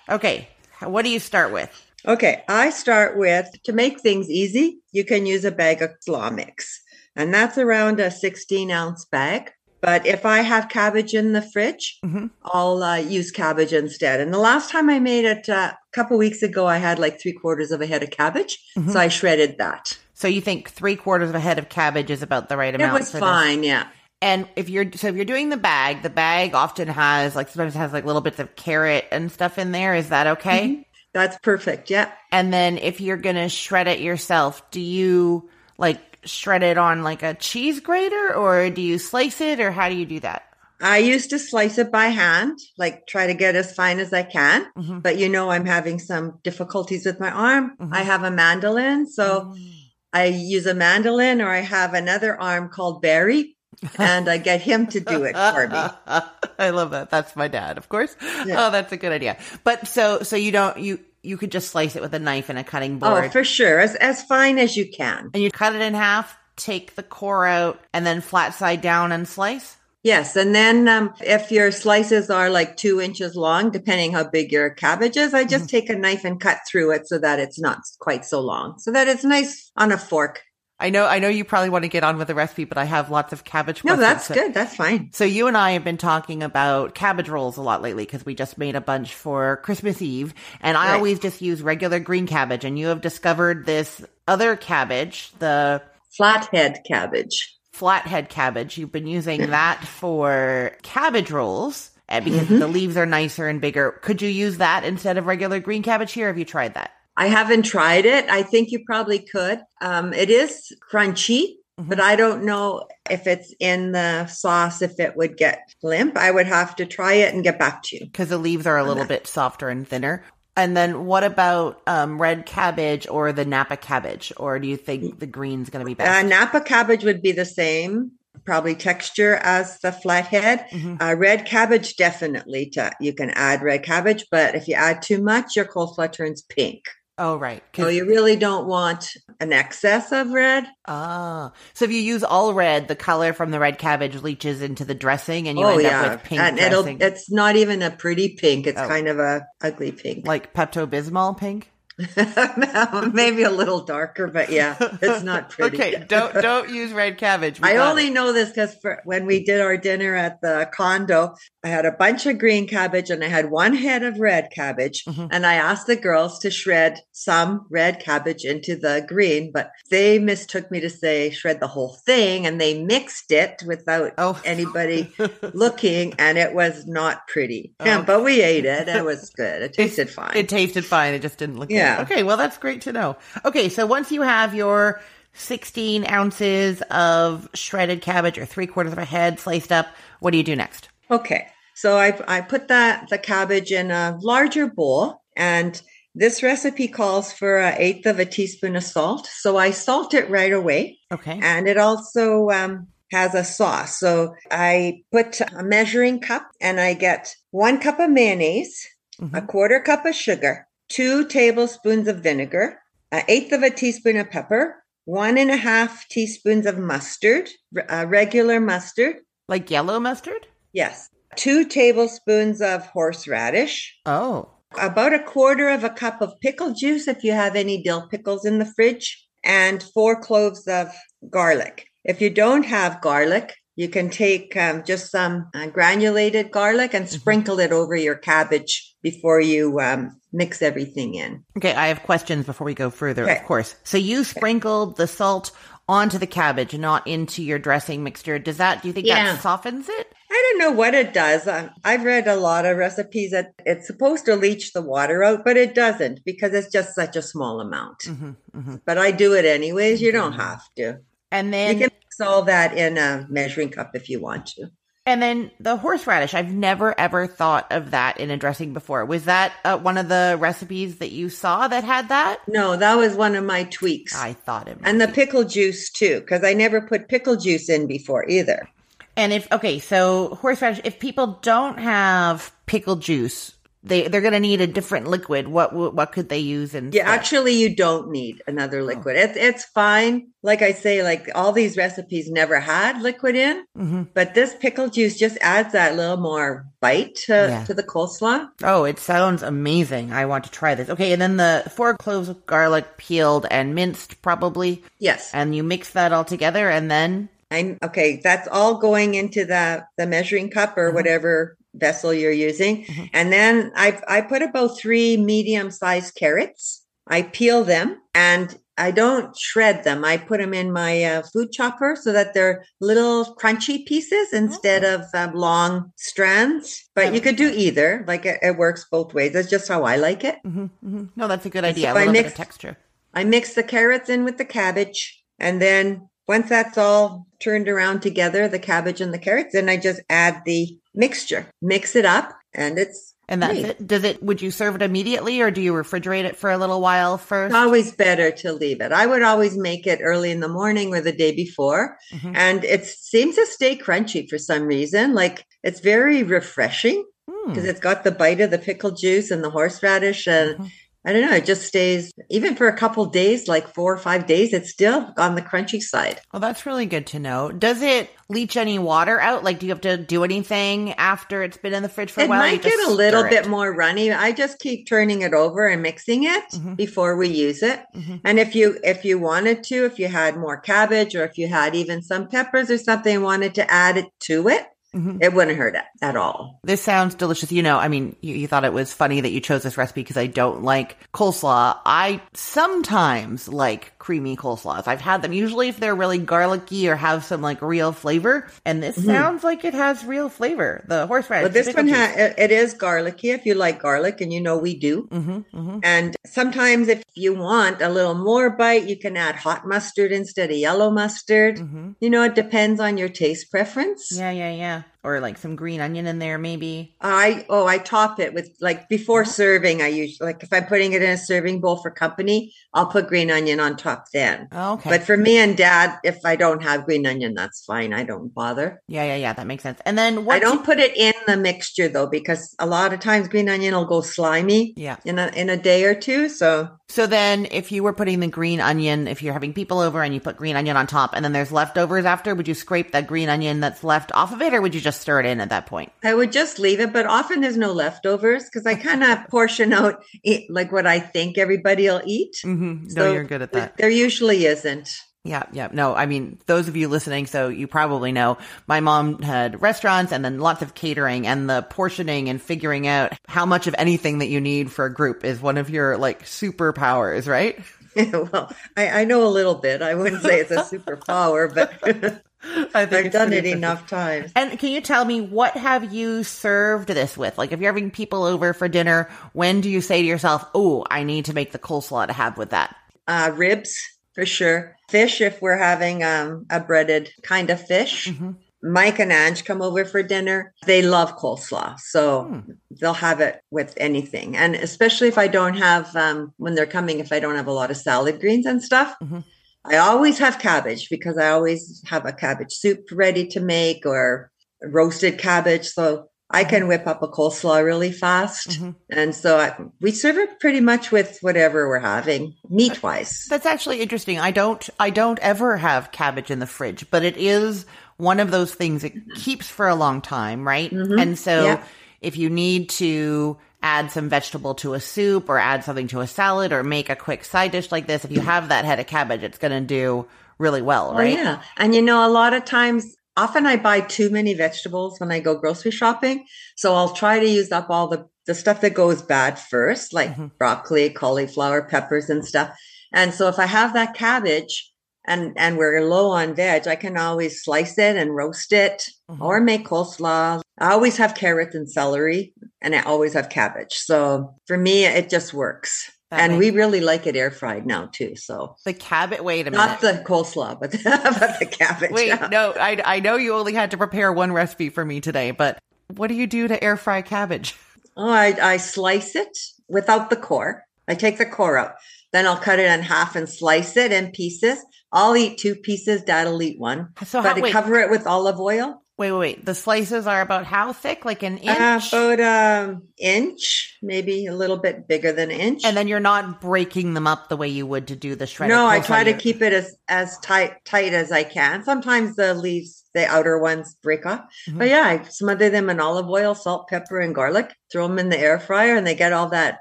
Oh, 0.09 0.17
okay. 0.17 0.49
What 0.81 1.03
do 1.03 1.09
you 1.09 1.21
start 1.21 1.53
with? 1.53 1.71
Okay. 2.05 2.43
I 2.49 2.71
start 2.71 3.17
with 3.17 3.49
to 3.63 3.73
make 3.73 4.01
things 4.01 4.29
easy, 4.29 4.81
you 4.91 5.05
can 5.05 5.25
use 5.25 5.45
a 5.45 5.53
bag 5.53 5.83
of 5.83 5.93
slaw 6.01 6.29
mix, 6.31 6.83
and 7.15 7.33
that's 7.33 7.59
around 7.59 8.01
a 8.01 8.11
16 8.11 8.73
ounce 8.73 9.05
bag. 9.05 9.53
But 9.81 10.05
if 10.05 10.27
I 10.27 10.41
have 10.41 10.69
cabbage 10.69 11.15
in 11.15 11.33
the 11.33 11.43
fridge, 11.43 11.97
mm-hmm. 12.05 12.27
I'll 12.43 12.83
uh, 12.83 12.97
use 12.97 13.31
cabbage 13.31 13.73
instead. 13.73 14.19
And 14.19 14.35
the 14.35 14.39
last 14.39 14.73
time 14.73 14.91
I 14.91 14.99
made 14.99 15.27
it 15.27 15.49
uh, 15.49 15.75
a 15.75 15.95
couple 15.95 16.19
weeks 16.19 16.43
ago, 16.43 16.67
I 16.67 16.79
had 16.79 16.99
like 16.99 17.21
three 17.21 17.35
quarters 17.35 17.71
of 17.71 17.81
a 17.81 17.87
head 17.87 18.03
of 18.03 18.11
cabbage. 18.11 18.59
Mm-hmm. 18.77 18.91
So 18.91 18.99
I 18.99 19.07
shredded 19.07 19.59
that. 19.59 19.97
So 20.17 20.29
you 20.29 20.41
think 20.41 20.71
three 20.71 20.97
quarters 20.97 21.29
of 21.29 21.35
a 21.35 21.41
head 21.41 21.59
of 21.59 21.69
cabbage 21.69 22.11
is 22.11 22.23
about 22.23 22.49
the 22.49 22.57
right 22.57 22.75
amount? 22.75 22.97
It 22.97 23.01
was 23.01 23.13
fine, 23.13 23.59
this? 23.59 23.67
yeah. 23.67 23.87
And 24.23 24.49
if 24.57 24.71
you're 24.71 24.91
so 24.93 25.09
if 25.09 25.15
you're 25.15 25.27
doing 25.27 25.51
the 25.51 25.59
bag, 25.59 26.01
the 26.01 26.09
bag 26.09 26.55
often 26.55 26.89
has 26.89 27.37
like 27.37 27.51
sometimes 27.51 27.75
has 27.75 27.93
like 27.93 28.07
little 28.07 28.23
bits 28.23 28.39
of 28.39 28.57
carrot 28.57 29.07
and 29.13 29.31
stuff 29.31 29.59
in 29.59 29.73
there. 29.73 29.95
Is 29.95 30.09
that 30.09 30.27
okay? 30.39 30.69
Mm-hmm. 30.69 30.83
That's 31.13 31.37
perfect. 31.43 31.91
Yeah. 31.91 32.11
And 32.33 32.51
then 32.51 32.79
if 32.79 33.03
you're 33.03 33.19
gonna 33.19 33.51
shred 33.51 33.89
it 33.89 34.01
yourself, 34.01 34.69
do 34.71 34.81
you 34.81 35.51
like 35.77 36.01
shred 36.25 36.63
it 36.63 36.79
on 36.79 37.03
like 37.03 37.23
a 37.23 37.35
cheese 37.35 37.81
grater 37.81 38.35
or 38.35 38.71
do 38.71 38.81
you 38.81 38.99
slice 38.99 39.43
it 39.43 39.61
or 39.61 39.71
how 39.71 39.91
do 39.91 39.97
you 39.97 40.07
do 40.07 40.21
that? 40.21 40.45
I 40.81 40.97
used 40.97 41.29
to 41.31 41.39
slice 41.39 41.77
it 41.77 41.93
by 41.93 42.07
hand, 42.07 42.59
like 42.79 43.07
try 43.07 43.27
to 43.27 43.35
get 43.35 43.55
as 43.55 43.75
fine 43.75 43.99
as 43.99 44.15
I 44.15 44.23
can. 44.23 44.67
Mm-hmm. 44.79 45.01
But 45.01 45.19
you 45.19 45.29
know, 45.29 45.51
I'm 45.51 45.67
having 45.67 45.99
some 45.99 46.39
difficulties 46.43 47.05
with 47.05 47.21
my 47.21 47.31
arm. 47.31 47.77
Mm-hmm. 47.79 47.93
I 47.93 48.03
have 48.03 48.23
a 48.23 48.31
mandolin, 48.31 49.07
so. 49.07 49.53
Mm 49.55 49.83
I 50.13 50.27
use 50.27 50.67
a 50.67 50.75
mandolin 50.75 51.43
or 51.43 51.49
I 51.49 51.61
have 51.61 51.95
another 51.95 52.41
arm 52.41 52.69
called 52.69 53.03
Barry 53.03 53.57
and 53.99 54.29
I 54.29 54.39
get 54.39 54.61
him 54.61 54.87
to 54.89 55.01
do 55.01 55.25
it 55.25 55.37
for 55.37 55.69
me. 55.69 56.23
I 56.59 56.71
love 56.71 56.91
that. 56.93 57.11
That's 57.11 57.37
my 57.37 57.49
dad, 57.49 57.79
of 57.79 57.89
course. 57.89 58.17
Yeah. 58.47 58.67
Oh, 58.67 58.71
that's 58.71 58.93
a 58.93 58.97
good 58.97 59.13
idea. 59.13 59.37
But 59.65 59.87
so, 59.87 60.23
so 60.23 60.37
you 60.37 60.53
don't, 60.53 60.79
you, 60.79 61.01
you 61.23 61.37
could 61.37 61.53
just 61.53 61.71
slice 61.71 61.97
it 61.97 62.03
with 62.03 62.15
a 62.15 62.19
knife 62.19 62.49
and 62.49 62.59
a 62.59 62.65
cutting 62.65 62.97
oh, 62.97 63.11
board. 63.11 63.25
Oh, 63.25 63.29
for 63.31 63.45
sure. 63.45 63.81
As, 63.81 63.95
as 63.97 64.23
fine 64.23 64.59
as 64.59 64.77
you 64.77 64.89
can. 64.89 65.31
And 65.35 65.43
you 65.43 65.51
cut 65.51 65.75
it 65.75 65.83
in 65.83 65.95
half, 65.95 66.37
take 66.57 66.95
the 66.95 67.03
core 67.03 67.47
out 67.47 67.81
and 67.93 68.07
then 68.07 68.21
flat 68.21 68.55
side 68.55 68.81
down 68.81 69.13
and 69.13 69.29
slice? 69.29 69.77
Yes. 70.07 70.37
And 70.37 70.55
then 70.55 70.87
um, 70.87 71.15
if 71.21 71.51
your 71.51 71.73
slices 71.73 72.31
are 72.31 72.49
like 72.49 72.77
two 72.77 73.01
inches 73.01 73.35
long, 73.35 73.73
depending 73.73 74.13
how 74.13 74.23
big 74.23 74.53
your 74.53 74.71
cabbage 74.71 75.17
is, 75.17 75.35
I 75.35 75.43
just 75.43 75.65
mm-hmm. 75.65 75.67
take 75.67 75.91
a 75.91 75.97
knife 75.97 76.25
and 76.25 76.41
cut 76.41 76.59
through 76.65 76.93
it 76.93 77.09
so 77.09 77.19
that 77.19 77.41
it's 77.41 77.59
not 77.59 77.81
quite 77.99 78.25
so 78.25 78.41
long, 78.41 78.79
so 78.79 78.93
that 78.93 79.09
it's 79.09 79.25
nice 79.25 79.73
on 79.77 79.91
a 79.91 79.99
fork. 79.99 80.45
I 80.79 80.91
know, 80.91 81.07
I 81.07 81.19
know 81.19 81.27
you 81.27 81.45
probably 81.45 81.71
want 81.71 81.83
to 81.83 81.89
get 81.89 82.05
on 82.05 82.19
with 82.19 82.29
the 82.29 82.37
recipe, 82.37 82.63
but 82.63 82.79
I 82.79 82.85
have 82.85 83.11
lots 83.11 83.33
of 83.33 83.43
cabbage. 83.43 83.83
No, 83.83 83.97
that's 83.97 84.27
so, 84.27 84.35
good. 84.35 84.55
That's 84.55 84.77
fine. 84.77 85.11
So 85.13 85.25
you 85.25 85.49
and 85.49 85.57
I 85.57 85.73
have 85.73 85.83
been 85.83 85.97
talking 85.97 86.45
about 86.45 86.95
cabbage 86.95 87.29
rolls 87.29 87.57
a 87.57 87.63
lot 87.63 87.83
lately 87.83 88.05
because 88.05 88.25
we 88.25 88.37
just 88.37 88.59
made 88.59 88.77
a 88.77 88.81
bunch 88.81 89.13
for 89.13 89.57
Christmas 89.65 90.01
Eve, 90.01 90.35
and 90.61 90.77
I 90.77 90.91
right. 90.91 90.95
always 90.95 91.19
just 91.19 91.43
use 91.43 91.63
regular 91.63 91.99
green 91.99 92.29
cabbage. 92.29 92.65
And 92.65 92.79
you 92.79 92.87
have 92.89 93.01
discovered 93.01 93.67
this 93.67 94.05
other 94.29 94.55
cabbage, 94.55 95.33
the 95.41 95.83
flathead 96.17 96.85
cabbage 96.87 97.56
flathead 97.77 98.31
cabbage. 98.31 98.79
You've 98.79 98.91
been 98.91 99.07
using 99.07 99.51
that 99.51 99.85
for 99.85 100.75
cabbage 100.83 101.31
rolls 101.31 101.91
eh, 102.09 102.21
because 102.21 102.47
mm-hmm. 102.47 102.59
the 102.59 102.69
leaves 102.69 102.97
are 102.97 103.05
nicer 103.05 103.49
and 103.49 103.61
bigger. 103.61 103.93
Could 104.03 104.23
you 104.23 104.31
use 104.31 104.57
that 104.57 104.83
instead 104.83 105.19
of 105.19 105.27
regular 105.27 105.61
green 105.61 105.83
cabbage 105.83 106.13
here? 106.13 106.29
Have 106.29 106.39
you 106.39 106.47
tried 106.47 106.73
that? 106.75 106.93
I 107.19 107.27
haven't 107.27 107.65
tried 107.65 108.07
it. 108.07 108.29
I 108.31 108.43
think 108.43 108.71
you 108.71 108.83
probably 108.87 109.19
could. 109.19 109.61
Um, 109.83 110.15
it 110.15 110.31
is 110.31 110.75
crunchy, 110.91 111.57
mm-hmm. 111.79 111.89
but 111.89 112.01
I 112.01 112.17
don't 112.17 112.45
know 112.45 112.87
if 113.11 113.27
it's 113.27 113.55
in 113.61 113.93
the 113.93 114.27
sauce, 114.27 114.81
if 114.81 114.99
it 114.99 115.15
would 115.15 115.37
get 115.37 115.61
limp. 115.83 116.17
I 116.17 116.31
would 116.31 116.47
have 116.47 116.77
to 116.77 116.87
try 116.87 117.15
it 117.15 117.35
and 117.35 117.45
get 117.45 117.59
back 117.59 117.83
to 117.85 117.97
you. 117.97 118.07
Because 118.07 118.31
the 118.31 118.39
leaves 118.39 118.67
are 118.67 118.79
a 118.79 118.85
little 118.85 119.05
bit 119.05 119.27
softer 119.27 119.69
and 119.69 119.87
thinner. 119.87 120.25
And 120.57 120.77
then 120.77 121.05
what 121.05 121.23
about 121.23 121.83
um, 121.87 122.21
red 122.21 122.47
cabbage 122.47 123.07
or 123.09 123.33
the 123.33 123.45
Napa 123.45 123.77
cabbage? 123.77 124.33
Or 124.39 124.59
do 124.59 124.67
you 124.67 124.77
think 124.77 125.19
the 125.19 125.27
green's 125.27 125.69
going 125.69 125.85
to 125.85 125.87
be 125.87 125.93
uh, 125.93 126.05
best? 126.05 126.25
Uh, 126.25 126.29
Napa 126.29 126.63
cabbage 126.63 127.05
would 127.05 127.21
be 127.21 127.33
the 127.33 127.45
same, 127.45 128.13
probably 128.45 128.75
texture 128.75 129.35
as 129.35 129.79
the 129.81 129.93
flathead. 129.93 130.67
Mm-hmm. 130.71 130.97
Uh, 131.01 131.15
red 131.15 131.45
cabbage, 131.45 131.97
definitely. 131.97 132.71
To, 132.71 132.91
you 133.01 133.13
can 133.13 133.31
add 133.31 133.63
red 133.63 133.83
cabbage, 133.83 134.25
but 134.31 134.55
if 134.55 134.67
you 134.67 134.75
add 134.75 135.03
too 135.03 135.23
much, 135.23 135.57
your 135.57 135.67
coleslaw 135.67 136.11
turns 136.11 136.43
pink. 136.43 136.85
Oh, 137.19 137.37
right. 137.37 137.63
So 137.75 137.89
you 137.89 138.05
really 138.07 138.37
don't 138.37 138.67
want 138.67 139.17
an 139.41 139.53
excess 139.53 140.13
of 140.13 140.33
red. 140.33 140.67
Ah. 140.87 141.53
So 141.73 141.87
if 141.87 141.91
you 141.91 142.01
use 142.01 142.23
all 142.23 142.53
red, 142.53 142.89
the 142.89 142.97
color 142.97 143.33
from 143.33 143.51
the 143.51 143.59
red 143.59 143.79
cabbage 143.79 144.23
leaches 144.23 144.61
into 144.61 144.85
the 144.85 144.95
dressing 144.95 145.49
and 145.49 145.59
you 145.59 145.65
oh, 145.65 145.71
end 145.71 145.83
yeah. 145.83 146.03
up 146.03 146.11
with 146.13 146.23
pink 146.25 146.41
and 146.43 146.57
dressing. 146.59 146.97
It'll, 146.97 147.07
it's 147.07 147.31
not 147.31 147.57
even 147.57 147.81
a 147.81 147.91
pretty 147.91 148.37
pink. 148.37 148.67
It's 148.67 148.79
oh. 148.79 148.87
kind 148.87 149.09
of 149.09 149.19
a 149.19 149.47
ugly 149.63 149.93
pink. 149.93 150.27
Like 150.27 150.53
Pepto-Bismol 150.53 151.39
pink? 151.39 151.73
Maybe 153.13 153.43
a 153.43 153.51
little 153.51 153.85
darker, 153.85 154.27
but 154.29 154.51
yeah, 154.51 154.77
it's 155.01 155.23
not 155.25 155.51
pretty. 155.51 155.77
okay, 155.77 156.05
don't 156.07 156.35
don't 156.35 156.69
use 156.71 156.93
red 156.93 157.19
cabbage. 157.19 157.61
We 157.61 157.69
I 157.71 157.77
only 157.89 158.09
it. 158.09 158.13
know 158.13 158.33
this 158.33 158.51
because 158.51 158.77
when 159.05 159.27
we 159.27 159.45
did 159.45 159.61
our 159.61 159.77
dinner 159.77 160.15
at 160.15 160.41
the 160.43 160.69
condo, 160.73 161.35
I 161.65 161.69
had 161.69 161.87
a 161.87 161.93
bunch 161.93 162.27
of 162.27 162.39
green 162.39 162.69
cabbage 162.69 163.11
and 163.11 163.25
I 163.25 163.29
had 163.29 163.51
one 163.51 163.75
head 163.75 164.03
of 164.03 164.19
red 164.21 164.51
cabbage. 164.55 165.05
Mhm. 165.07 165.29
And 165.33 165.47
I 165.47 165.55
asked 165.55 165.87
the 165.87 165.97
girls 165.97 166.39
to 166.41 166.51
shred 166.51 167.01
some 167.13 167.67
red 167.71 168.01
cabbage 168.01 168.45
into 168.45 168.77
the 168.77 169.05
green, 169.09 169.51
but 169.53 169.71
they 169.91 170.19
mistook 170.19 170.71
me 170.71 170.81
to 170.81 170.91
say 170.91 171.31
shred 171.31 171.61
the 171.61 171.67
whole 171.67 171.97
thing 172.07 172.47
and 172.47 172.61
they 172.61 172.83
mixed 172.83 173.31
it 173.33 173.63
without 173.67 174.13
Oh. 174.19 174.41
anybody 174.45 175.13
looking 175.55 176.15
and 176.19 176.37
it 176.39 176.55
was 176.55 176.87
not 176.87 177.27
pretty. 177.29 177.73
Oh. 177.81 177.85
Yeah, 177.87 178.03
but 178.03 178.23
we 178.23 178.43
ate 178.43 178.65
it. 178.67 178.87
It 178.89 179.05
was 179.05 179.31
good. 179.31 179.63
It 179.63 179.73
tasted 179.73 180.11
fine. 180.11 180.37
It 180.37 180.49
tasted 180.49 180.85
fine. 180.85 181.15
It 181.15 181.23
just 181.23 181.39
didn't 181.39 181.59
look 181.59 181.71
Yeah. 181.71 181.86
Good. 181.95 182.03
Okay, 182.13 182.23
well, 182.23 182.37
that's 182.37 182.59
great 182.59 182.81
to 182.83 182.93
know. 182.93 183.17
Okay, 183.45 183.69
so 183.69 183.87
once 183.87 184.11
you 184.11 184.23
have 184.23 184.55
your 184.55 185.01
16 185.35 186.09
ounces 186.11 186.83
of 186.91 187.49
shredded 187.55 188.01
cabbage 188.03 188.39
or 188.39 188.47
three 188.47 188.67
quarters 188.67 188.93
of 188.93 188.99
a 188.99 189.05
head 189.05 189.39
sliced 189.39 189.71
up, 189.71 189.87
what 190.21 190.31
do 190.31 190.39
you 190.39 190.45
do 190.45 190.57
next? 190.57 190.89
Okay. 191.11 191.47
So 191.75 191.99
I 191.99 192.19
I 192.27 192.41
put 192.41 192.69
that 192.69 193.09
the 193.11 193.19
cabbage 193.19 193.71
in 193.71 193.91
a 193.91 194.19
larger 194.23 194.67
bowl 194.67 195.21
and 195.37 195.81
this 196.15 196.43
recipe 196.43 196.89
calls 196.89 197.31
for 197.35 197.59
an 197.59 197.75
eighth 197.77 198.07
of 198.07 198.19
a 198.19 198.25
teaspoon 198.25 198.75
of 198.77 198.83
salt. 198.83 199.27
So 199.27 199.59
I 199.59 199.71
salt 199.73 200.15
it 200.15 200.31
right 200.31 200.53
away. 200.55 200.99
Okay. 201.13 201.39
And 201.43 201.69
it 201.69 201.77
also 201.77 202.49
um, 202.49 202.87
has 203.13 203.35
a 203.35 203.45
sauce. 203.45 204.01
So 204.01 204.35
I 204.51 205.03
put 205.13 205.39
a 205.43 205.63
measuring 205.63 206.21
cup 206.23 206.49
and 206.63 206.81
I 206.81 206.95
get 206.95 207.35
one 207.51 207.79
cup 207.79 208.01
of 208.01 208.09
mayonnaise, 208.09 208.89
a 209.21 209.25
Mhm. 209.25 209.47
quarter 209.47 209.79
cup 209.81 210.07
of 210.07 210.15
sugar, 210.15 210.66
two 210.89 211.27
tablespoons 211.27 212.09
of 212.09 212.23
vinegar, 212.23 212.79
an 213.13 213.23
eighth 213.29 213.53
of 213.53 213.63
a 213.63 213.71
teaspoon 213.71 214.17
of 214.17 214.31
pepper, 214.31 214.83
one 215.05 215.39
and 215.39 215.51
a 215.51 215.57
half 215.57 216.09
teaspoons 216.09 216.67
of 216.67 216.79
mustard, 216.79 217.49
uh, 217.89 218.07
regular 218.09 218.61
mustard. 218.61 219.17
Like 219.49 219.71
yellow 219.71 220.01
mustard? 220.01 220.47
Yes. 220.73 221.09
Two 221.37 221.65
tablespoons 221.65 222.61
of 222.61 222.87
horseradish, 222.87 223.97
Oh. 224.07 224.51
about 224.79 225.13
a 225.15 225.23
quarter 225.23 225.69
of 225.69 225.85
a 225.85 225.91
cup 225.91 226.21
of 226.21 226.35
pickle 226.41 226.73
juice 226.73 227.07
if 227.09 227.23
you 227.23 227.33
have 227.33 227.55
any 227.57 227.83
dill 227.83 228.09
pickles 228.09 228.45
in 228.45 228.59
the 228.59 228.65
fridge, 228.75 229.25
and 229.45 229.83
four 229.95 230.21
cloves 230.21 230.67
of 230.67 230.93
garlic. 231.31 231.87
If 232.05 232.21
you 232.21 232.31
don't 232.31 232.65
have 232.65 233.01
garlic, 233.01 233.55
you 233.77 233.89
can 233.89 234.11
take 234.11 234.57
um, 234.57 234.83
just 234.85 235.11
some 235.11 235.49
uh, 235.55 235.67
granulated 235.67 236.51
garlic 236.51 236.95
and 236.95 237.09
sprinkle 237.09 237.61
it 237.61 237.73
over 237.73 237.95
your 237.95 238.15
cabbage 238.17 238.95
before 239.11 239.41
you 239.41 239.79
um, 239.79 240.21
mix 240.33 240.61
everything 240.63 241.15
in. 241.15 241.45
Okay, 241.57 241.73
I 241.73 241.87
have 241.87 242.03
questions 242.03 242.45
before 242.45 242.65
we 242.65 242.75
go 242.75 242.91
further, 242.91 243.23
Okay. 243.23 243.39
of 243.39 243.45
course. 243.45 243.77
So 243.85 243.97
you 243.99 244.25
sprinkled 244.25 244.97
the 244.97 245.07
salt 245.07 245.53
onto 245.89 246.19
the 246.19 246.27
cabbage, 246.27 246.77
not 246.77 247.07
into 247.07 247.41
your 247.41 247.61
dressing 247.61 248.03
mixture. 248.03 248.37
Does 248.41 248.57
that, 248.57 248.83
do 248.83 248.89
you 248.89 248.93
think 248.93 249.07
Yeah. 249.07 249.35
that 249.35 249.41
softens 249.43 249.89
it? 249.89 250.13
I 250.29 250.39
don't 250.51 250.59
know 250.59 250.73
what 250.77 250.95
it 250.95 251.15
does. 251.15 251.47
Uh, 251.47 251.69
I've 251.85 252.03
read 252.03 252.27
a 252.27 252.35
lot 252.35 252.67
of 252.67 252.77
recipes 252.79 253.31
that 253.31 253.53
it's 253.65 253.87
supposed 253.87 254.25
to 254.27 254.35
leach 254.35 254.73
the 254.73 254.83
water 254.83 255.23
out, 255.23 255.45
but 255.45 255.57
it 255.57 255.73
doesn't 255.77 256.25
because 256.25 256.53
it's 256.53 256.73
just 256.73 256.97
such 256.97 257.15
a 257.15 257.23
small 257.23 257.61
amount. 257.61 258.03
hmm 258.03 258.31
hmm 258.53 258.77
But 258.85 258.99
I 258.99 259.13
do 259.13 259.35
it 259.35 259.45
anyways. 259.45 260.03
You 260.03 260.11
don't 260.11 260.33
have 260.33 260.63
to. 260.79 260.99
And 261.31 261.55
then 261.55 261.75
You 261.79 261.79
can 261.85 261.91
mix 262.03 262.21
all 262.21 262.43
that 262.43 262.77
in 262.77 262.99
a 262.99 263.25
measuring 263.31 263.71
cup 263.71 263.91
if 263.95 264.09
you 264.11 264.19
want 264.21 264.47
to. 264.57 264.67
And 265.07 265.23
then 265.23 265.51
the 265.61 265.77
horseradish. 265.77 266.35
I've 266.35 266.53
never 266.53 266.99
ever 266.99 267.27
thought 267.27 267.71
of 267.71 267.93
that 267.93 268.19
in 268.19 268.31
a 268.31 268.37
dressing 268.37 268.75
before. 268.75 269.05
Was 269.05 269.25
that 269.25 269.53
uh, 269.65 269.79
one 269.79 269.97
of 269.97 270.09
the 270.09 270.37
recipes 270.39 270.97
that 270.97 271.13
you 271.13 271.31
saw 271.31 271.69
that 271.69 271.85
had 271.85 272.09
that? 272.11 272.41
No, 272.49 272.77
that 272.77 272.97
was 272.97 273.15
one 273.15 273.37
of 273.37 273.45
my 273.45 273.65
tweaks. 273.65 274.15
I 274.15 274.33
thought 274.35 274.69
it. 274.69 274.79
and 274.83 275.01
the 275.01 275.07
be. 275.07 275.13
pickle 275.15 275.45
juice 275.45 275.89
too, 275.91 276.21
because 276.21 276.45
I 276.45 276.53
never 276.53 276.81
put 276.81 277.09
pickle 277.09 277.37
juice 277.37 277.71
in 277.71 277.87
before 277.87 278.29
either. 278.29 278.69
And 279.17 279.33
if 279.33 279.51
okay, 279.51 279.79
so 279.79 280.35
horseradish. 280.35 280.83
If 280.85 280.99
people 280.99 281.39
don't 281.41 281.79
have 281.79 282.53
pickle 282.67 282.97
juice, 282.97 283.56
they 283.87 284.09
they're 284.09 284.21
gonna 284.21 284.41
need 284.41 284.61
a 284.61 284.67
different 284.67 285.07
liquid. 285.07 285.49
What 285.49 285.73
what 285.73 286.13
could 286.13 286.29
they 286.29 286.39
use 286.41 286.75
And 286.75 286.93
Yeah, 286.95 287.09
actually, 287.09 287.55
you 287.55 287.75
don't 287.75 288.11
need 288.11 288.43
another 288.47 288.83
liquid. 288.83 289.17
It's 289.17 289.37
it's 289.37 289.65
fine. 289.65 290.29
Like 290.43 290.63
I 290.63 290.73
say, 290.73 291.03
like 291.03 291.29
all 291.35 291.53
these 291.53 291.77
recipes 291.77 292.31
never 292.31 292.59
had 292.61 293.01
liquid 293.03 293.37
in, 293.37 293.65
hmm 293.77 294.03
but 294.15 294.35
this 294.35 294.55
pickle 294.61 294.89
juice 294.89 295.17
just 295.19 295.39
adds 295.41 295.73
that 295.73 295.97
little 295.97 296.17
more 296.17 296.67
bite 296.81 297.15
to, 297.27 297.33
Yeah. 297.51 297.65
to 297.65 297.75
the 297.75 297.83
coleslaw. 297.83 298.49
Oh, 298.63 298.85
it 298.85 298.99
sounds 298.99 299.43
amazing. 299.43 300.13
I 300.13 300.27
want 300.27 300.45
to 300.45 300.51
try 300.51 300.75
this. 300.75 300.89
Okay, 300.89 301.13
and 301.13 301.21
then 301.23 301.37
the 301.37 301.65
four 301.75 301.97
cloves 301.97 302.29
of 302.29 302.45
garlic 302.47 302.97
peeled 302.97 303.47
and 303.51 303.75
minced, 303.75 304.21
probably, 304.23 304.83
Yes, 304.99 305.31
and 305.33 305.55
you 305.55 305.63
mix 305.63 305.91
that 305.91 306.13
all 306.13 306.25
together, 306.25 306.69
and 306.71 306.91
then 306.91 307.29
I'm 307.51 307.79
okay. 307.83 308.21
That's 308.23 308.49
all 308.49 308.79
going 308.79 309.15
into 309.15 309.45
the 309.45 309.85
the 309.97 310.07
measuring 310.07 310.51
cup 310.51 310.77
or 310.77 310.91
Mhm. 310.91 310.95
whatever 310.95 311.57
vessel 311.77 312.13
you're 312.15 312.33
using, 312.33 312.85
Mhm. 312.85 313.11
and 313.13 313.33
then 313.33 313.73
I 313.77 313.99
I 314.09 314.21
put 314.23 314.43
about 314.43 314.79
three 314.79 315.17
medium 315.17 315.71
sized 315.71 316.15
carrots. 316.15 316.83
I 317.09 317.23
peel 317.23 317.63
them 317.65 318.01
and 318.15 318.59
I 318.79 318.91
don't 318.91 319.35
shred 319.39 319.85
them. 319.85 320.05
I 320.05 320.17
put 320.19 320.39
them 320.41 320.53
in 320.53 320.71
my 320.73 321.03
uh, 321.05 321.23
food 321.33 321.51
chopper 321.53 321.97
so 321.99 322.13
that 322.13 322.35
they're 322.35 322.65
little 322.81 323.35
crunchy 323.41 323.87
pieces 323.87 324.33
instead 324.33 324.85
of 324.85 325.03
um, 325.15 325.33
long 325.35 325.93
strands. 325.97 326.85
But 326.95 327.15
you 327.15 327.21
could 327.21 327.37
do 327.37 327.49
either. 327.49 328.05
Like 328.07 328.27
it, 328.27 328.39
it 328.43 328.57
works 328.59 328.85
both 328.91 329.15
ways. 329.15 329.33
That's 329.33 329.49
just 329.49 329.69
how 329.69 329.85
I 329.85 329.97
like 329.97 330.25
it. 330.25 330.37
hmm 330.43 330.67
hmm 330.83 331.05
no, 331.17 331.27
that's 331.29 331.47
a 331.47 331.51
good 331.51 331.65
idea. 331.65 331.87
so 331.87 331.91
I 331.97 331.99
little 332.01 332.13
bit 332.13 332.19
of 332.21 332.25
mix- 332.27 332.37
texture. 332.37 332.77
I 333.15 333.25
mix 333.25 333.55
the 333.55 333.63
carrots 333.63 334.09
in 334.11 334.25
with 334.25 334.37
the 334.37 334.45
cabbage. 334.45 335.23
And 335.39 335.61
then 335.63 336.09
once 336.29 336.49
that's 336.49 336.77
all 336.79 337.27
turned 337.41 337.69
around 337.69 338.01
together, 338.01 338.49
the 338.49 338.59
cabbage 338.59 339.01
and 339.01 339.13
the 339.13 339.19
carrots, 339.19 339.53
then 339.53 339.69
I 339.69 339.77
just 339.77 340.01
add 340.11 340.43
the 340.45 340.79
mixture, 340.95 341.47
mix 341.63 341.95
it 341.95 342.05
up, 342.05 342.33
and 342.55 342.79
it's 342.79 343.15
And 343.29 343.43
that's 343.43 343.53
great. 343.55 343.67
it. 343.67 343.87
Does 343.87 344.05
it? 344.05 344.23
Would 344.23 344.41
you 344.41 344.51
serve 344.51 344.77
it 344.77 344.83
immediately, 344.83 345.41
or 345.41 345.51
do 345.51 345.61
you 345.61 345.73
refrigerate 345.73 346.25
it 346.25 346.37
for 346.37 346.51
a 346.51 346.59
little 346.59 346.81
while 346.81 347.19
first? 347.19 347.55
always 347.55 347.93
better 347.93 348.31
to 348.31 348.53
leave 348.53 348.81
it. 348.81 348.93
I 348.93 349.07
would 349.07 349.23
always 349.23 349.57
make 349.57 349.87
it 349.87 350.01
early 350.03 350.31
in 350.31 350.41
the 350.41 350.49
morning 350.49 350.95
or 350.95 351.01
the 351.01 351.13
day 351.13 351.35
before. 351.35 351.97
Mhm. 352.15 352.33
And 352.35 352.65
it 352.65 352.85
seems 352.87 353.35
to 353.37 353.47
stay 353.47 353.77
crunchy 353.77 354.29
for 354.29 354.39
some 354.39 354.63
reason. 354.65 355.15
Like 355.15 355.45
it's 355.63 355.81
very 355.81 356.23
refreshing 356.23 357.05
Hmm. 357.29 357.51
because 357.53 357.65
it's 357.65 357.81
got 357.81 358.05
the 358.05 358.13
bite 358.13 358.41
of 358.41 358.51
the 358.53 358.59
pickle 358.59 358.93
juice 358.93 359.31
and 359.33 359.43
the 359.45 359.51
horseradish. 359.51 360.27
And 360.29 360.57
Mhm. 360.59 360.71
I 361.07 361.13
don't 361.13 361.23
know, 361.23 361.37
it 361.37 361.45
just 361.47 361.63
stays, 361.63 362.13
even 362.31 362.57
for 362.57 362.67
a 362.67 362.77
couple 362.77 363.07
days, 363.07 363.47
like 363.47 363.73
four 363.73 363.95
or 363.95 363.99
five 363.99 364.27
days, 364.27 364.53
it's 364.53 364.71
still 364.71 365.13
on 365.17 365.37
the 365.37 365.43
crunchy 365.43 365.81
side. 365.81 366.21
Well, 366.33 366.41
that's 366.41 366.67
really 366.67 366.87
good 366.87 367.07
to 367.09 367.21
know. 367.21 367.53
Does 367.53 367.81
it 367.81 368.11
leach 368.29 368.57
any 368.57 368.81
water 368.81 369.21
out? 369.21 369.45
Like, 369.45 369.61
do 369.61 369.67
you 369.67 369.71
have 369.73 369.81
to 369.83 369.97
do 369.97 370.25
anything 370.25 370.95
after 370.95 371.45
it's 371.45 371.57
been 371.59 371.75
in 371.75 371.85
the 371.85 371.89
fridge 371.89 372.11
for 372.11 372.25
a 372.25 372.27
while? 372.27 372.43
It 372.43 372.51
might 372.51 372.63
get 372.63 372.89
a 372.89 372.91
little 372.91 373.23
bit 373.23 373.47
more 373.47 373.73
runny. 373.73 374.11
I 374.11 374.33
just 374.33 374.59
keep 374.59 374.89
turning 374.89 375.23
it 375.23 375.33
over 375.33 375.69
and 375.69 375.81
mixing 375.81 376.25
it 376.25 376.43
Mhm. 376.53 376.77
before 376.77 377.17
we 377.17 377.29
use 377.29 377.63
it. 377.63 377.81
Mhm. 377.97 378.21
And 378.25 378.41
if 378.41 378.57
you 378.57 378.79
if 378.83 379.05
you 379.05 379.21
wanted 379.21 379.63
to, 379.65 379.85
if 379.85 380.01
you 380.01 380.09
had 380.09 380.37
more 380.37 380.57
cabbage 380.59 381.15
or 381.15 381.23
if 381.25 381.39
you 381.39 381.47
had 381.47 381.77
even 381.77 382.03
some 382.03 382.27
peppers 382.27 382.69
or 382.69 382.79
something 382.79 383.23
wanted 383.23 383.55
to 383.55 383.73
add 383.73 383.97
it 383.97 384.07
to 384.23 384.49
it, 384.49 384.67
Mhm. 384.97 385.19
it 385.23 385.33
wouldn't 385.35 385.59
hurt 385.59 385.77
at 386.01 386.17
all. 386.17 386.59
This 386.65 386.83
sounds 386.83 387.15
delicious. 387.15 387.53
You 387.53 387.63
know, 387.63 387.79
I 387.79 387.89
mean, 387.89 388.17
you, 388.23 388.35
you 388.35 388.49
thought 388.49 388.65
it 388.65 388.73
was 388.73 388.93
funny 388.93 389.21
that 389.21 389.31
you 389.31 389.41
chose 389.41 389.63
this 389.63 389.77
recipe 389.77 390.01
because 390.01 390.17
I 390.17 390.27
don't 390.27 390.63
like 390.63 390.97
coleslaw. 391.13 391.77
I 391.85 392.21
sometimes 392.35 393.49
like 393.49 393.96
creamy 394.07 394.37
coleslaws. 394.37 394.87
I've 394.87 395.01
had 395.01 395.21
them 395.23 395.33
usually 395.33 395.69
if 395.69 395.79
they're 395.81 395.97
really 396.05 396.19
garlicky 396.19 396.89
or 396.89 396.95
have 396.95 397.25
some 397.25 397.43
like 397.43 397.61
real 397.61 397.91
flavor. 397.91 398.47
And 398.65 398.81
this 398.81 398.95
sounds 399.05 399.43
like 399.43 399.65
it 399.65 399.75
has 399.75 400.05
real 400.05 400.29
flavor. 400.29 400.85
The 400.87 401.09
horseradish. 401.09 401.45
But 401.47 401.53
this 401.55 401.75
one 401.75 401.89
ha- 401.89 402.15
it- 402.39 402.53
is 402.53 402.73
garlicky 402.75 403.31
if 403.31 403.45
you 403.47 403.55
like 403.55 403.83
garlic, 403.83 404.21
and 404.21 404.33
you 404.33 404.41
know 404.41 404.59
we 404.59 404.79
do. 404.79 405.09
hmm 405.11 405.39
hmm 405.53 405.79
And 405.83 406.15
sometimes 406.25 406.87
if 406.87 407.03
you 407.17 407.35
want 407.35 407.83
a 407.83 407.89
little 407.89 408.15
more 408.15 408.51
bite, 408.51 408.85
you 408.87 408.97
can 408.97 409.17
add 409.17 409.35
hot 409.35 409.67
mustard 409.67 410.13
instead 410.13 410.51
of 410.53 410.57
yellow 410.57 410.91
mustard. 410.91 411.59
hmm 411.59 411.91
You 412.01 412.11
know, 412.11 412.23
it 412.23 412.35
depends 412.37 412.79
on 412.87 412.93
your 412.99 413.09
taste 413.09 413.51
preference. 413.51 414.03
Yeah, 414.23 414.31
yeah, 414.31 414.53
yeah. 414.65 414.83
Or 415.07 415.21
like 415.21 415.39
some 415.39 415.55
green 415.55 415.81
onion 415.81 416.09
in 416.09 416.19
there, 416.19 416.37
maybe. 416.37 416.97
I 417.01 417.47
oh 417.49 417.65
I 417.65 417.79
top 417.79 418.19
it 418.19 418.35
with 418.35 418.51
like 418.61 418.89
before 418.89 419.25
serving. 419.25 419.81
I 419.81 419.87
usually 419.87 420.27
like 420.27 420.43
if 420.43 420.53
I'm 420.53 420.67
putting 420.67 420.95
it 420.95 421.03
in 421.03 421.11
a 421.11 421.17
serving 421.17 421.61
bowl 421.61 421.77
for 421.77 421.93
company, 421.93 422.53
I'll 422.75 422.87
put 422.87 423.07
green 423.07 423.31
onion 423.31 423.61
on 423.61 423.77
top 423.77 424.07
then. 424.13 424.49
Oh, 424.51 424.73
okay. 424.75 424.91
But 424.91 425.05
for 425.05 425.17
me 425.17 425.39
and 425.39 425.57
dad, 425.57 426.01
if 426.03 426.19
I 426.25 426.35
don't 426.35 426.61
have 426.61 426.87
green 426.87 427.07
onion, 427.07 427.35
that's 427.35 427.65
fine. 427.65 427.95
I 427.95 428.03
don't 428.03 428.35
bother. 428.35 428.83
yeah, 428.89 429.05
yeah, 429.05 429.17
yeah. 429.17 429.33
That 429.33 429.47
makes 429.47 429.63
sense. 429.63 429.79
And 429.87 429.97
then 429.97 430.25
what? 430.25 430.35
I 430.35 430.41
don't 430.41 430.65
put 430.65 430.81
it 430.81 430.97
in 430.97 431.15
the 431.29 431.37
mixture 431.37 431.89
though, 431.89 432.09
because 432.09 432.57
a 432.59 432.67
lot 432.67 432.93
of 432.93 432.99
times 432.99 433.29
green 433.29 433.49
onion 433.49 433.75
will 433.75 433.85
go 433.85 434.01
slimy 434.01 434.75
yeah. 434.77 434.97
in 435.05 435.21
a 435.21 435.29
in 435.29 435.51
a 435.51 435.57
day 435.57 435.85
or 435.85 435.95
two. 435.95 436.29
So 436.29 436.69
So 436.89 437.07
then 437.07 437.49
if 437.51 437.73
you 437.73 437.83
were 437.83 437.93
putting 437.93 438.21
the 438.21 438.29
green 438.29 438.61
onion, 438.61 439.09
if 439.09 439.23
you're 439.23 439.33
having 439.33 439.53
people 439.53 439.81
over 439.81 440.03
and 440.03 440.15
you 440.15 440.21
put 440.21 440.37
green 440.37 440.57
onion 440.57 440.77
on 440.77 440.87
top 440.87 441.15
and 441.15 441.25
then 441.25 441.33
there's 441.33 441.51
leftovers 441.51 442.05
after, 442.05 442.35
would 442.35 442.47
you 442.47 442.55
scrape 442.55 442.93
that 442.93 443.07
green 443.07 443.29
onion 443.29 443.61
that's 443.61 443.83
left 443.83 444.13
off 444.13 444.33
of 444.33 444.41
it 444.41 444.55
or 444.55 444.61
would 444.61 444.75
you 444.75 444.81
just 444.81 445.01
stir 445.01 445.21
it 445.21 445.27
in 445.27 445.41
at 445.41 445.51
that 445.51 445.67
point? 445.67 445.93
I 446.05 446.15
would 446.15 446.33
just 446.33 446.59
leave 446.59 446.81
it, 446.81 446.93
but 446.93 447.07
often 447.07 447.41
there's 447.41 447.57
no 447.57 447.73
leftovers 447.73 448.45
because 448.45 448.67
I 448.67 448.77
kind 448.77 449.03
of 449.03 449.27
portion 449.31 449.73
out 449.73 450.05
like 450.49 450.71
what 450.71 450.87
I 450.87 451.01
think 451.01 451.39
everybody 451.39 451.85
will 451.89 452.03
eat. 452.05 452.37
Mm-hmm. 452.45 452.87
No, 452.95 453.13
you're 453.13 453.25
good 453.25 453.43
at 453.43 453.53
that. 453.53 453.77
There 453.77 453.91
usually 453.91 454.47
isn't. 454.47 454.89
Yeah, 455.27 455.45
yeah. 455.53 455.69
No, 455.73 455.95
I 455.95 456.07
mean, 456.07 456.39
those 456.47 456.69
of 456.69 456.77
you 456.77 456.89
listening, 456.89 457.27
so 457.27 457.49
you 457.49 457.67
probably 457.67 458.13
know 458.13 458.39
my 458.67 458.81
mom 458.81 459.21
had 459.23 459.61
restaurants 459.61 460.13
and 460.13 460.25
then 460.25 460.39
lots 460.39 460.63
of 460.63 460.75
catering 460.75 461.27
and 461.27 461.51
the 461.51 461.63
portioning 461.63 462.29
and 462.29 462.41
figuring 462.41 462.87
out 462.87 463.13
how 463.27 463.45
much 463.45 463.67
of 463.67 463.75
anything 463.79 464.19
that 464.19 464.27
you 464.29 464.41
need 464.41 464.71
for 464.71 464.85
a 464.85 464.93
group 464.93 465.25
is 465.25 465.41
one 465.41 465.59
of 465.59 465.71
your 465.71 465.97
like 465.97 466.25
superpowers, 466.25 467.27
right? 467.27 467.59
well, 467.97 468.53
I, 468.77 469.01
I 469.01 469.05
know 469.05 469.27
a 469.27 469.31
little 469.31 469.55
bit. 469.55 469.83
I 469.83 469.95
wouldn't 469.95 470.23
say 470.23 470.41
it's 470.41 470.51
a 470.51 470.57
superpower, 470.57 471.53
but 471.53 472.23
I 472.75 472.81
have 472.81 473.13
done 473.13 473.33
it 473.33 473.47
enough 473.47 473.89
times. 473.89 474.33
And 474.37 474.59
can 474.59 474.71
you 474.71 474.81
tell 474.81 475.05
me 475.05 475.21
what 475.21 475.57
have 475.57 475.93
you 475.93 476.23
served 476.23 476.89
this 476.89 477.17
with? 477.17 477.39
Like 477.39 477.53
if 477.53 477.61
you're 477.61 477.73
having 477.73 477.91
people 477.91 478.25
over 478.25 478.53
for 478.53 478.69
dinner, 478.69 479.09
when 479.33 479.61
do 479.61 479.71
you 479.71 479.81
say 479.81 480.03
to 480.03 480.07
yourself, 480.07 480.45
"Oh, 480.55 480.85
I 480.91 481.03
need 481.03 481.25
to 481.27 481.35
make 481.35 481.53
the 481.53 481.59
coleslaw 481.59 482.07
to 482.07 482.13
have 482.13 482.37
with 482.37 482.51
that"? 482.51 482.77
Uh, 483.09 483.33
ribs 483.35 483.96
for 484.17 484.27
sure. 484.27 484.77
Fish, 484.89 485.21
if 485.21 485.41
we're 485.41 485.59
having 485.59 486.03
um, 486.03 486.47
a 486.51 486.59
breaded 486.59 487.11
kind 487.23 487.51
of 487.51 487.65
fish. 487.65 488.09
Mm-hmm. 488.09 488.33
Mike 488.63 488.99
and 488.99 489.13
Ange 489.13 489.45
come 489.45 489.63
over 489.63 489.85
for 489.85 490.03
dinner. 490.03 490.55
They 490.65 490.83
love 490.83 491.17
coleslaw. 491.19 491.79
So 491.79 492.25
hmm. 492.25 492.53
they'll 492.81 492.95
have 492.95 493.21
it 493.21 493.41
with 493.51 493.75
anything. 493.77 494.37
And 494.37 494.57
especially 494.57 495.09
if 495.09 495.19
I 495.19 495.29
don't 495.29 495.57
have, 495.57 495.95
um, 495.95 496.33
when 496.39 496.55
they're 496.55 496.67
coming, 496.67 496.99
if 496.99 497.13
I 497.13 497.21
don't 497.21 497.37
have 497.37 497.47
a 497.47 497.53
lot 497.53 497.71
of 497.71 497.77
salad 497.77 498.19
greens 498.19 498.47
and 498.47 498.61
stuff, 498.63 498.97
mm-hmm. 499.01 499.21
I 499.67 499.77
always 499.77 500.19
have 500.19 500.39
cabbage 500.39 500.89
because 500.89 501.19
I 501.19 501.29
always 501.29 501.83
have 501.87 502.07
a 502.07 502.13
cabbage 502.13 502.55
soup 502.55 502.89
ready 502.91 503.27
to 503.29 503.41
make 503.41 503.85
or 503.85 504.33
roasted 504.63 505.19
cabbage. 505.19 505.69
So 505.69 506.09
I 506.29 506.45
can 506.45 506.67
whip 506.67 506.87
up 506.87 507.03
a 507.03 507.09
coleslaw 507.09 507.65
really 507.65 507.93
fast. 507.93 508.51
Mm-hmm. 508.51 508.71
And 508.91 509.15
so 509.15 509.39
I, 509.39 509.57
we 509.81 509.93
serve 509.93 510.17
it 510.17 510.41
pretty 510.41 510.61
much 510.61 510.91
with 510.91 511.19
whatever 511.21 511.69
we're 511.69 511.79
having 511.79 512.35
meat 512.49 512.83
wise. 512.83 513.27
That's 513.31 513.47
actually 513.47 513.81
interesting. 513.81 514.19
I 514.19 514.33
don't, 514.33 514.69
I 514.81 514.91
don't 514.91 515.21
ever 515.21 515.57
have 515.57 515.93
cabbage 515.93 516.31
in 516.31 516.41
the 516.41 516.47
fridge, 516.47 516.91
but 516.91 517.05
it 517.05 517.17
is 517.17 517.65
one 517.97 518.19
of 518.19 518.31
those 518.31 518.53
things 518.55 518.83
that 518.83 518.93
keeps 519.15 519.49
for 519.49 519.69
a 519.69 519.75
long 519.75 520.01
time, 520.01 520.47
right? 520.47 520.71
Mm-hmm. 520.71 520.99
And 520.99 521.19
so 521.19 521.45
yeah. 521.45 521.65
if 522.01 522.17
you 522.17 522.29
need 522.29 522.71
to 522.71 523.39
add 523.63 523.91
some 523.93 524.09
vegetable 524.09 524.55
to 524.57 524.75
a 524.75 524.81
soup 524.81 525.29
or 525.29 525.39
add 525.39 525.65
something 525.65 525.89
to 525.89 526.01
a 526.01 526.07
salad 526.07 526.53
or 526.53 526.65
make 526.65 526.91
a 526.91 526.97
quick 526.97 527.25
side 527.25 527.53
dish 527.53 527.71
like 527.71 527.87
this, 527.87 528.05
if 528.05 528.11
you 528.11 528.21
have 528.21 528.49
that 528.49 528.65
head 528.65 528.81
of 528.81 528.87
cabbage, 528.87 529.23
it's 529.23 529.39
going 529.39 529.53
to 529.53 529.61
do 529.61 530.07
really 530.39 530.61
well, 530.61 530.91
oh, 530.91 530.99
right? 530.99 531.17
Oh, 531.17 531.23
yeah. 531.23 531.43
And 531.57 531.75
you 531.75 531.83
know, 531.83 532.07
a 532.07 532.11
lot 532.11 532.35
of 532.35 532.45
times 532.45 532.97
often 533.17 533.47
I 533.47 533.57
buy 533.57 533.81
too 533.81 534.11
many 534.11 534.35
vegetables 534.35 534.99
when 535.01 535.11
I 535.11 535.21
go 535.21 535.39
grocery 535.39 535.71
shopping. 535.71 536.27
So 536.57 536.75
I'll 536.75 536.93
try 536.93 537.19
to 537.19 537.29
use 537.29 537.51
up 537.53 537.71
all 537.71 537.89
the, 537.89 538.07
the 538.27 538.35
stuff 538.35 538.61
that 538.61 538.75
goes 538.75 539.03
bad 539.03 539.39
first, 539.39 539.93
like 539.93 540.11
mm-hmm. 540.11 540.29
broccoli, 540.39 540.91
cauliflower, 540.91 541.63
peppers, 541.63 542.11
and 542.11 542.25
stuff. 542.25 542.51
And 542.93 543.13
so 543.13 543.29
if 543.29 543.39
I 543.39 543.47
have 543.47 543.73
that 543.75 543.95
cabbage 543.95 544.73
and, 545.07 545.33
and 545.37 545.57
we're 545.57 545.81
low 545.83 546.11
on 546.11 546.35
veg, 546.35 546.67
I 546.67 546.77
can 546.77 546.97
always 546.97 547.43
slice 547.43 547.79
it 547.79 547.97
and 547.97 548.15
roast 548.15 548.53
it 548.53 548.83
mm-hmm. 549.11 549.23
or 549.23 549.41
make 549.41 549.67
coleslaw. 549.67 550.41
I 550.59 550.73
always 550.73 550.97
have 550.97 551.15
carrots 551.15 551.55
and 551.55 551.71
celery 551.71 552.33
and 552.61 552.75
I 552.75 552.83
always 552.83 553.15
have 553.15 553.29
cabbage. 553.29 553.75
So 553.75 554.35
for 554.47 554.57
me, 554.57 554.85
it 554.85 555.11
just 555.11 555.35
works. 555.35 555.91
That 556.11 556.21
and 556.21 556.39
we 556.39 556.51
really 556.51 556.81
like 556.81 557.07
it 557.09 557.17
air 557.17 557.33
fried 557.33 557.67
now 557.67 557.87
too. 557.93 558.15
So 558.15 558.55
the 558.65 558.73
cabbage. 558.73 559.21
Wait 559.21 559.49
a 559.49 559.51
minute, 559.51 559.67
not 559.67 559.81
the 559.81 560.05
coleslaw, 560.07 560.59
but, 560.61 560.71
but 560.85 561.39
the 561.41 561.47
cabbage. 561.51 561.91
Wait, 561.91 562.09
yeah. 562.09 562.29
no, 562.31 562.53
I 562.53 562.81
I 562.85 563.01
know 563.01 563.17
you 563.17 563.35
only 563.35 563.55
had 563.55 563.73
to 563.73 563.77
prepare 563.77 564.13
one 564.13 564.31
recipe 564.31 564.69
for 564.69 564.85
me 564.85 565.01
today, 565.01 565.33
but 565.33 565.59
what 565.89 566.07
do 566.07 566.15
you 566.15 566.29
do 566.29 566.47
to 566.47 566.63
air 566.63 566.77
fry 566.77 567.03
cabbage? 567.03 567.57
Oh, 567.97 568.09
I 568.09 568.37
I 568.41 568.57
slice 568.59 569.17
it 569.17 569.37
without 569.69 570.11
the 570.11 570.17
core. 570.17 570.65
I 570.87 570.95
take 570.95 571.19
the 571.19 571.27
core 571.27 571.59
out, 571.59 571.73
then 572.13 572.27
I'll 572.27 572.37
cut 572.37 572.61
it 572.61 572.71
in 572.71 572.83
half 572.83 573.17
and 573.17 573.29
slice 573.29 573.77
it 573.77 573.91
in 573.91 574.13
pieces. 574.13 574.65
I'll 574.93 575.17
eat 575.17 575.39
two 575.39 575.57
pieces. 575.57 576.03
Dad'll 576.03 576.41
eat 576.41 576.61
one. 576.61 576.91
So 577.05 577.21
but 577.21 577.37
how, 577.37 577.43
wait, 577.43 577.53
cover 577.53 577.81
it 577.81 577.91
with 577.91 578.07
olive 578.07 578.39
oil. 578.39 578.83
Wait, 578.99 579.13
wait, 579.13 579.19
wait. 579.19 579.45
The 579.45 579.55
slices 579.55 580.07
are 580.07 580.23
about 580.23 580.47
how 580.47 580.73
thick? 580.73 581.05
Like 581.05 581.23
an 581.23 581.35
uh, 581.47 581.77
inch? 581.77 581.93
Uh, 581.93 581.97
about 581.97 582.21
um 582.21 582.83
inch, 582.99 583.77
maybe 583.83 584.27
a 584.27 584.35
little 584.35 584.57
bit 584.57 584.89
bigger 584.89 585.13
than 585.13 585.31
an 585.31 585.39
inch. 585.39 585.65
And 585.65 585.77
then 585.77 585.87
you're 585.87 586.01
not 586.01 586.41
breaking 586.41 586.95
them 586.95 587.07
up 587.07 587.29
the 587.29 587.37
way 587.37 587.49
you 587.49 587.67
would 587.67 587.89
to 587.89 587.97
do 587.97 588.15
the 588.15 588.27
shredded. 588.27 588.57
No, 588.57 588.67
I 588.67 588.81
try 588.81 589.05
to 589.05 589.13
keep 589.13 589.43
it 589.43 589.53
as 589.53 589.77
as 589.87 590.19
tight 590.21 590.65
tight 590.65 590.95
as 590.95 591.13
I 591.13 591.25
can. 591.25 591.63
Sometimes 591.63 592.17
the 592.17 592.33
leaves, 592.33 592.85
the 592.95 593.07
outer 593.07 593.39
ones, 593.39 593.77
break 593.83 594.07
off. 594.07 594.21
Mm-hmm. 594.49 594.59
But 594.59 594.69
yeah, 594.69 594.85
I 594.85 595.03
smother 595.09 595.51
them 595.51 595.69
in 595.69 595.79
olive 595.79 596.09
oil, 596.09 596.35
salt, 596.35 596.69
pepper, 596.69 596.99
and 596.99 597.15
garlic. 597.15 597.55
Throw 597.71 597.87
them 597.89 597.99
in 597.99 598.09
the 598.09 598.19
air 598.19 598.39
fryer, 598.39 598.77
and 598.77 598.87
they 598.87 598.95
get 598.95 599.13
all 599.13 599.29
that 599.29 599.59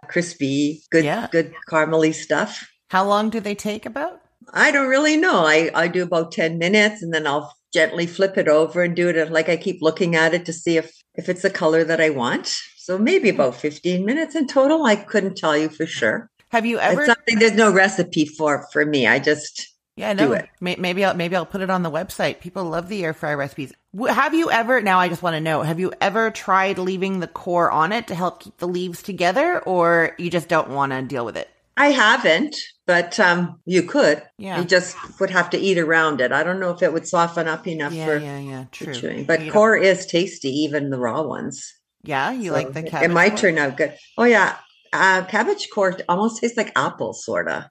crispy, 0.07 0.83
good, 0.91 1.03
yeah. 1.03 1.27
good 1.29 1.53
caramely 1.69 2.13
stuff. 2.13 2.65
How 2.89 3.05
long 3.05 3.29
do 3.29 3.41
they 3.41 3.55
take 3.55 3.85
about? 3.85 4.21
I 4.53 4.71
don't 4.71 4.87
really 4.87 5.17
know. 5.17 5.45
I, 5.45 5.71
I 5.73 5.87
do 5.87 6.03
about 6.03 6.31
10 6.31 6.57
minutes 6.57 7.01
and 7.01 7.13
then 7.13 7.27
I'll 7.27 7.53
gently 7.75 8.07
flip 8.07 8.37
it 8.37 8.47
over 8.47 8.81
and 8.81 8.95
do 8.95 9.09
it 9.09 9.17
uh, 9.17 9.29
like 9.29 9.49
I 9.49 9.57
keep 9.57 9.81
looking 9.81 10.15
at 10.15 10.33
it 10.33 10.45
to 10.45 10.53
see 10.53 10.77
if 10.77 10.91
if 11.15 11.29
it's 11.29 11.41
the 11.41 11.49
color 11.49 11.83
that 11.83 12.01
I 12.01 12.09
want. 12.09 12.47
So 12.77 12.97
maybe 12.97 13.29
hmm. 13.29 13.35
about 13.35 13.55
15 13.55 14.05
minutes 14.05 14.35
in 14.35 14.47
total. 14.47 14.85
I 14.85 14.95
couldn't 14.95 15.37
tell 15.37 15.57
you 15.57 15.69
for 15.69 15.85
sure. 15.85 16.29
Have 16.49 16.65
you 16.65 16.79
ever? 16.79 17.01
It's 17.01 17.13
something 17.13 17.39
there's 17.39 17.53
no 17.53 17.71
recipe 17.71 18.25
for 18.25 18.65
for 18.71 18.85
me. 18.85 19.05
I 19.05 19.19
just 19.19 19.75
yeah, 19.97 20.11
no. 20.13 20.27
Do 20.27 20.33
it. 20.33 20.49
Maybe 20.59 21.05
I'll 21.05 21.13
maybe 21.13 21.35
I'll 21.35 21.45
put 21.45 21.61
it 21.61 21.69
on 21.69 21.83
the 21.83 21.91
website. 21.91 22.39
People 22.39 22.63
love 22.65 22.89
the 22.89 23.03
air 23.03 23.13
fry 23.13 23.33
recipes. 23.33 23.73
Have 24.07 24.33
you 24.33 24.51
ever? 24.51 24.81
Now 24.81 24.99
I 24.99 25.09
just 25.09 25.23
want 25.23 25.35
to 25.35 25.41
know. 25.41 25.61
Have 25.63 25.79
you 25.79 25.93
ever 26.01 26.31
tried 26.31 26.77
leaving 26.77 27.19
the 27.19 27.27
core 27.27 27.71
on 27.71 27.91
it 27.91 28.07
to 28.07 28.15
help 28.15 28.41
keep 28.41 28.57
the 28.57 28.67
leaves 28.67 29.01
together, 29.01 29.59
or 29.59 30.13
you 30.17 30.29
just 30.29 30.49
don't 30.49 30.69
want 30.69 30.91
to 30.91 31.01
deal 31.01 31.25
with 31.25 31.37
it? 31.37 31.49
I 31.77 31.91
haven't, 31.91 32.57
but 32.85 33.19
um, 33.19 33.59
you 33.65 33.83
could. 33.83 34.23
Yeah. 34.37 34.59
You 34.59 34.65
just 34.65 34.95
would 35.19 35.31
have 35.31 35.49
to 35.51 35.57
eat 35.57 35.77
around 35.77 36.21
it. 36.21 36.31
I 36.31 36.43
don't 36.43 36.59
know 36.59 36.71
if 36.71 36.83
it 36.83 36.93
would 36.93 37.07
soften 37.07 37.47
up 37.47 37.67
enough 37.67 37.93
yeah, 37.93 38.05
for, 38.05 38.17
yeah, 38.17 38.39
yeah, 38.39 38.65
true. 38.71 38.93
chewing. 38.93 39.25
But 39.25 39.41
you 39.41 39.51
core 39.51 39.75
is 39.75 40.05
tasty, 40.05 40.49
even 40.49 40.89
the 40.89 40.99
raw 40.99 41.23
ones. 41.23 41.73
Yeah, 42.03 42.31
you 42.31 42.49
so 42.49 42.53
like 42.53 42.73
the 42.73 42.83
cabbage. 42.83 43.09
It 43.09 43.13
might 43.13 43.29
core? 43.29 43.37
turn 43.37 43.57
out 43.57 43.77
good. 43.77 43.97
Oh 44.17 44.25
yeah, 44.25 44.57
uh, 44.93 45.25
cabbage 45.25 45.69
core 45.73 45.97
almost 46.07 46.41
tastes 46.41 46.57
like 46.57 46.71
apple, 46.75 47.13
sorta. 47.13 47.69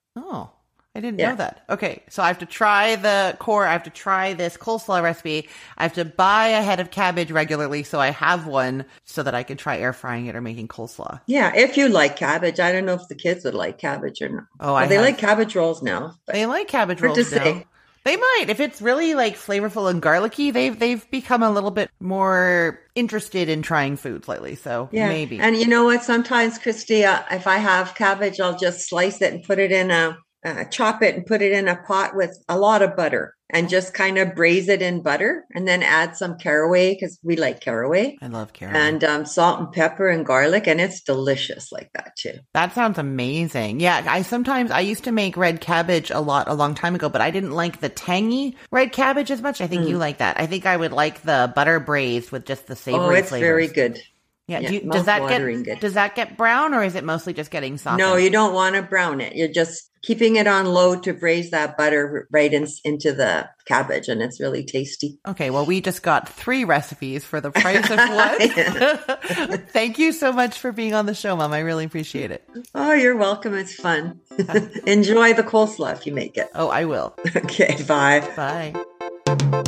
I 0.96 1.00
didn't 1.00 1.18
yeah. 1.18 1.30
know 1.30 1.37
that. 1.37 1.64
Okay, 1.68 2.02
so 2.09 2.22
I 2.22 2.28
have 2.28 2.38
to 2.38 2.46
try 2.46 2.94
the 2.94 3.37
core. 3.40 3.66
I 3.66 3.72
have 3.72 3.83
to 3.83 3.90
try 3.90 4.33
this 4.33 4.57
coleslaw 4.57 5.02
recipe. 5.02 5.48
I 5.76 5.83
have 5.83 5.94
to 5.94 6.04
buy 6.04 6.48
a 6.48 6.62
head 6.62 6.78
of 6.78 6.92
cabbage 6.92 7.33
regularly 7.33 7.83
so 7.83 7.98
I 7.98 8.11
have 8.11 8.46
one 8.46 8.85
so 9.04 9.24
that 9.24 9.35
I 9.35 9.42
can 9.42 9.57
try 9.57 9.78
air 9.78 9.92
frying 9.92 10.26
it 10.26 10.37
or 10.37 10.40
making 10.40 10.68
coleslaw. 10.68 11.20
Yeah, 11.26 11.52
if 11.54 11.76
you 11.76 11.88
like 11.88 12.16
cabbage. 12.16 12.61
I 12.61 12.70
don't 12.70 12.87
know 12.87 12.94
if 12.94 13.09
the 13.09 13.16
kids 13.16 13.44
would 13.44 13.54
like 13.54 13.78
cabbage 13.78 14.22
or 14.22 14.28
not. 14.28 14.44
Oh, 14.61 14.74
I 14.74 14.87
they 14.87 14.94
have... 14.94 15.04
like 15.04 15.18
cabbage 15.18 15.57
rolls 15.57 15.83
now. 15.83 16.14
They 16.26 16.46
like 16.46 16.68
cabbage 16.68 17.00
rolls 17.00 17.33
now. 17.33 17.42
Say. 17.42 17.66
They 18.04 18.16
might. 18.16 18.46
If 18.48 18.61
it's 18.61 18.83
really 18.83 19.14
like 19.14 19.35
flavorful 19.35 19.90
and 19.90 20.00
garlicky, 20.00 20.50
they've 20.50 20.78
they've 20.78 21.11
become 21.11 21.42
a 21.42 21.50
little 21.50 21.70
bit 21.70 21.90
more 22.00 22.78
interested 22.94 23.48
in 23.48 23.62
trying 23.62 23.96
foods 23.96 24.28
lately. 24.28 24.54
So 24.57 24.90
yeah. 24.92 25.09
maybe. 25.09 25.40
And 25.40 25.57
you 25.57 25.66
know 25.66 25.85
what? 25.85 26.04
Sometimes, 26.04 26.59
Christy, 26.59 27.04
uh, 27.04 27.22
if 27.30 27.46
I 27.46 27.57
have 27.57 27.94
cabbage, 27.94 28.40
I'll 28.40 28.59
just 28.59 28.88
slice 28.88 29.22
it 29.22 29.33
and 29.33 29.42
put 29.42 29.59
it 29.59 29.72
in 29.72 29.90
a 29.90 30.18
uh, 30.44 30.64
chop 30.64 31.02
it 31.02 31.14
and 31.14 31.26
put 31.26 31.42
it 31.42 31.52
in 31.52 31.68
a 31.68 31.76
pot 31.76 32.14
with 32.14 32.37
a 32.48 32.59
lot 32.59 32.83
of 32.83 32.96
butter 32.96 33.35
and 33.50 33.68
just 33.68 33.94
kind 33.94 34.18
of 34.18 34.35
braise 34.35 34.68
it 34.68 34.83
in 34.83 35.02
butter 35.02 35.44
and 35.54 35.66
then 35.66 35.83
add 35.83 36.16
some 36.16 36.37
caraway 36.38 36.92
because 36.94 37.18
we 37.22 37.37
like 37.37 37.61
caraway. 37.61 38.16
I 38.20 38.26
love 38.26 38.52
caraway. 38.52 38.78
And 38.78 39.04
um, 39.04 39.26
salt 39.26 39.61
and 39.61 39.72
pepper 39.72 40.09
and 40.09 40.26
garlic. 40.26 40.66
And 40.66 40.80
it's 40.80 41.02
delicious 41.02 41.70
like 41.70 41.90
that 41.94 42.16
too. 42.16 42.35
That 42.52 42.72
sounds 42.72 42.98
amazing. 42.98 43.80
Yeah. 43.80 44.04
I 44.09 44.22
sometimes, 44.22 44.70
I 44.70 44.80
used 44.80 45.04
to 45.04 45.12
make 45.12 45.37
red 45.37 45.61
cabbage 45.61 46.11
a 46.11 46.20
lot 46.20 46.48
a 46.48 46.54
long 46.54 46.74
time 46.74 46.94
ago, 46.94 47.09
but 47.09 47.20
I 47.20 47.30
didn't 47.30 47.52
like 47.52 47.80
the 47.80 47.88
tangy 47.88 48.57
red 48.70 48.92
cabbage 48.92 49.30
as 49.30 49.40
much. 49.40 49.61
I 49.61 49.66
think 49.66 49.85
mm. 49.85 49.90
you 49.90 49.98
like 49.98 50.18
that. 50.18 50.40
I 50.40 50.46
think 50.46 50.66
I 50.66 50.76
would 50.76 50.92
like 50.92 51.22
the 51.22 51.52
butter 51.54 51.78
braised 51.80 52.33
with 52.33 52.44
just 52.46 52.66
the 52.66 52.76
savory 52.76 53.16
Oh, 53.16 53.18
it's 53.18 53.28
flavors. 53.28 53.46
very 53.46 53.68
good. 53.68 54.02
Yeah. 54.46 54.61
yeah 54.61 54.70
you, 54.70 54.80
does 54.80 55.07
that 55.07 55.26
get 55.28 55.38
good. 55.64 55.80
does 55.80 55.94
that 55.94 56.14
get 56.14 56.37
brown 56.37 56.74
or 56.74 56.83
is 56.83 56.96
it 56.96 57.04
mostly 57.04 57.33
just 57.33 57.50
getting 57.50 57.78
soft? 57.78 57.98
No, 57.98 58.16
you 58.16 58.30
don't 58.30 58.52
want 58.52 58.74
to 58.74 58.83
brown 58.83 59.20
it. 59.20 59.35
You're 59.37 59.48
just 59.48 59.90
keeping 60.04 60.36
it 60.36 60.46
on 60.46 60.66
low 60.66 60.98
to 61.00 61.12
braise 61.12 61.50
that 61.50 61.76
butter 61.76 62.28
right 62.30 62.52
in, 62.52 62.66
into 62.84 63.12
the 63.12 63.48
cabbage, 63.64 64.08
and 64.08 64.20
it's 64.22 64.40
really 64.40 64.64
tasty. 64.64 65.18
Okay, 65.26 65.50
well, 65.50 65.64
we 65.64 65.80
just 65.80 66.02
got 66.02 66.28
three 66.28 66.64
recipes 66.64 67.24
for 67.24 67.40
the 67.40 67.50
price 67.50 67.90
of 67.90 67.98
one. 69.48 69.58
Thank 69.68 69.98
you 69.98 70.12
so 70.12 70.32
much 70.32 70.58
for 70.58 70.72
being 70.72 70.94
on 70.94 71.06
the 71.06 71.14
show, 71.14 71.34
Mom. 71.34 71.52
I 71.52 71.60
really 71.60 71.84
appreciate 71.84 72.30
it. 72.30 72.48
Oh, 72.74 72.92
you're 72.92 73.16
welcome. 73.16 73.54
It's 73.54 73.74
fun. 73.74 74.20
Enjoy 74.86 75.32
the 75.32 75.42
coleslaw 75.42 75.94
if 75.94 76.06
you 76.06 76.12
make 76.12 76.36
it. 76.36 76.48
Oh, 76.54 76.68
I 76.68 76.84
will. 76.84 77.16
Okay, 77.34 77.82
bye. 77.88 78.20
Bye. 78.36 79.64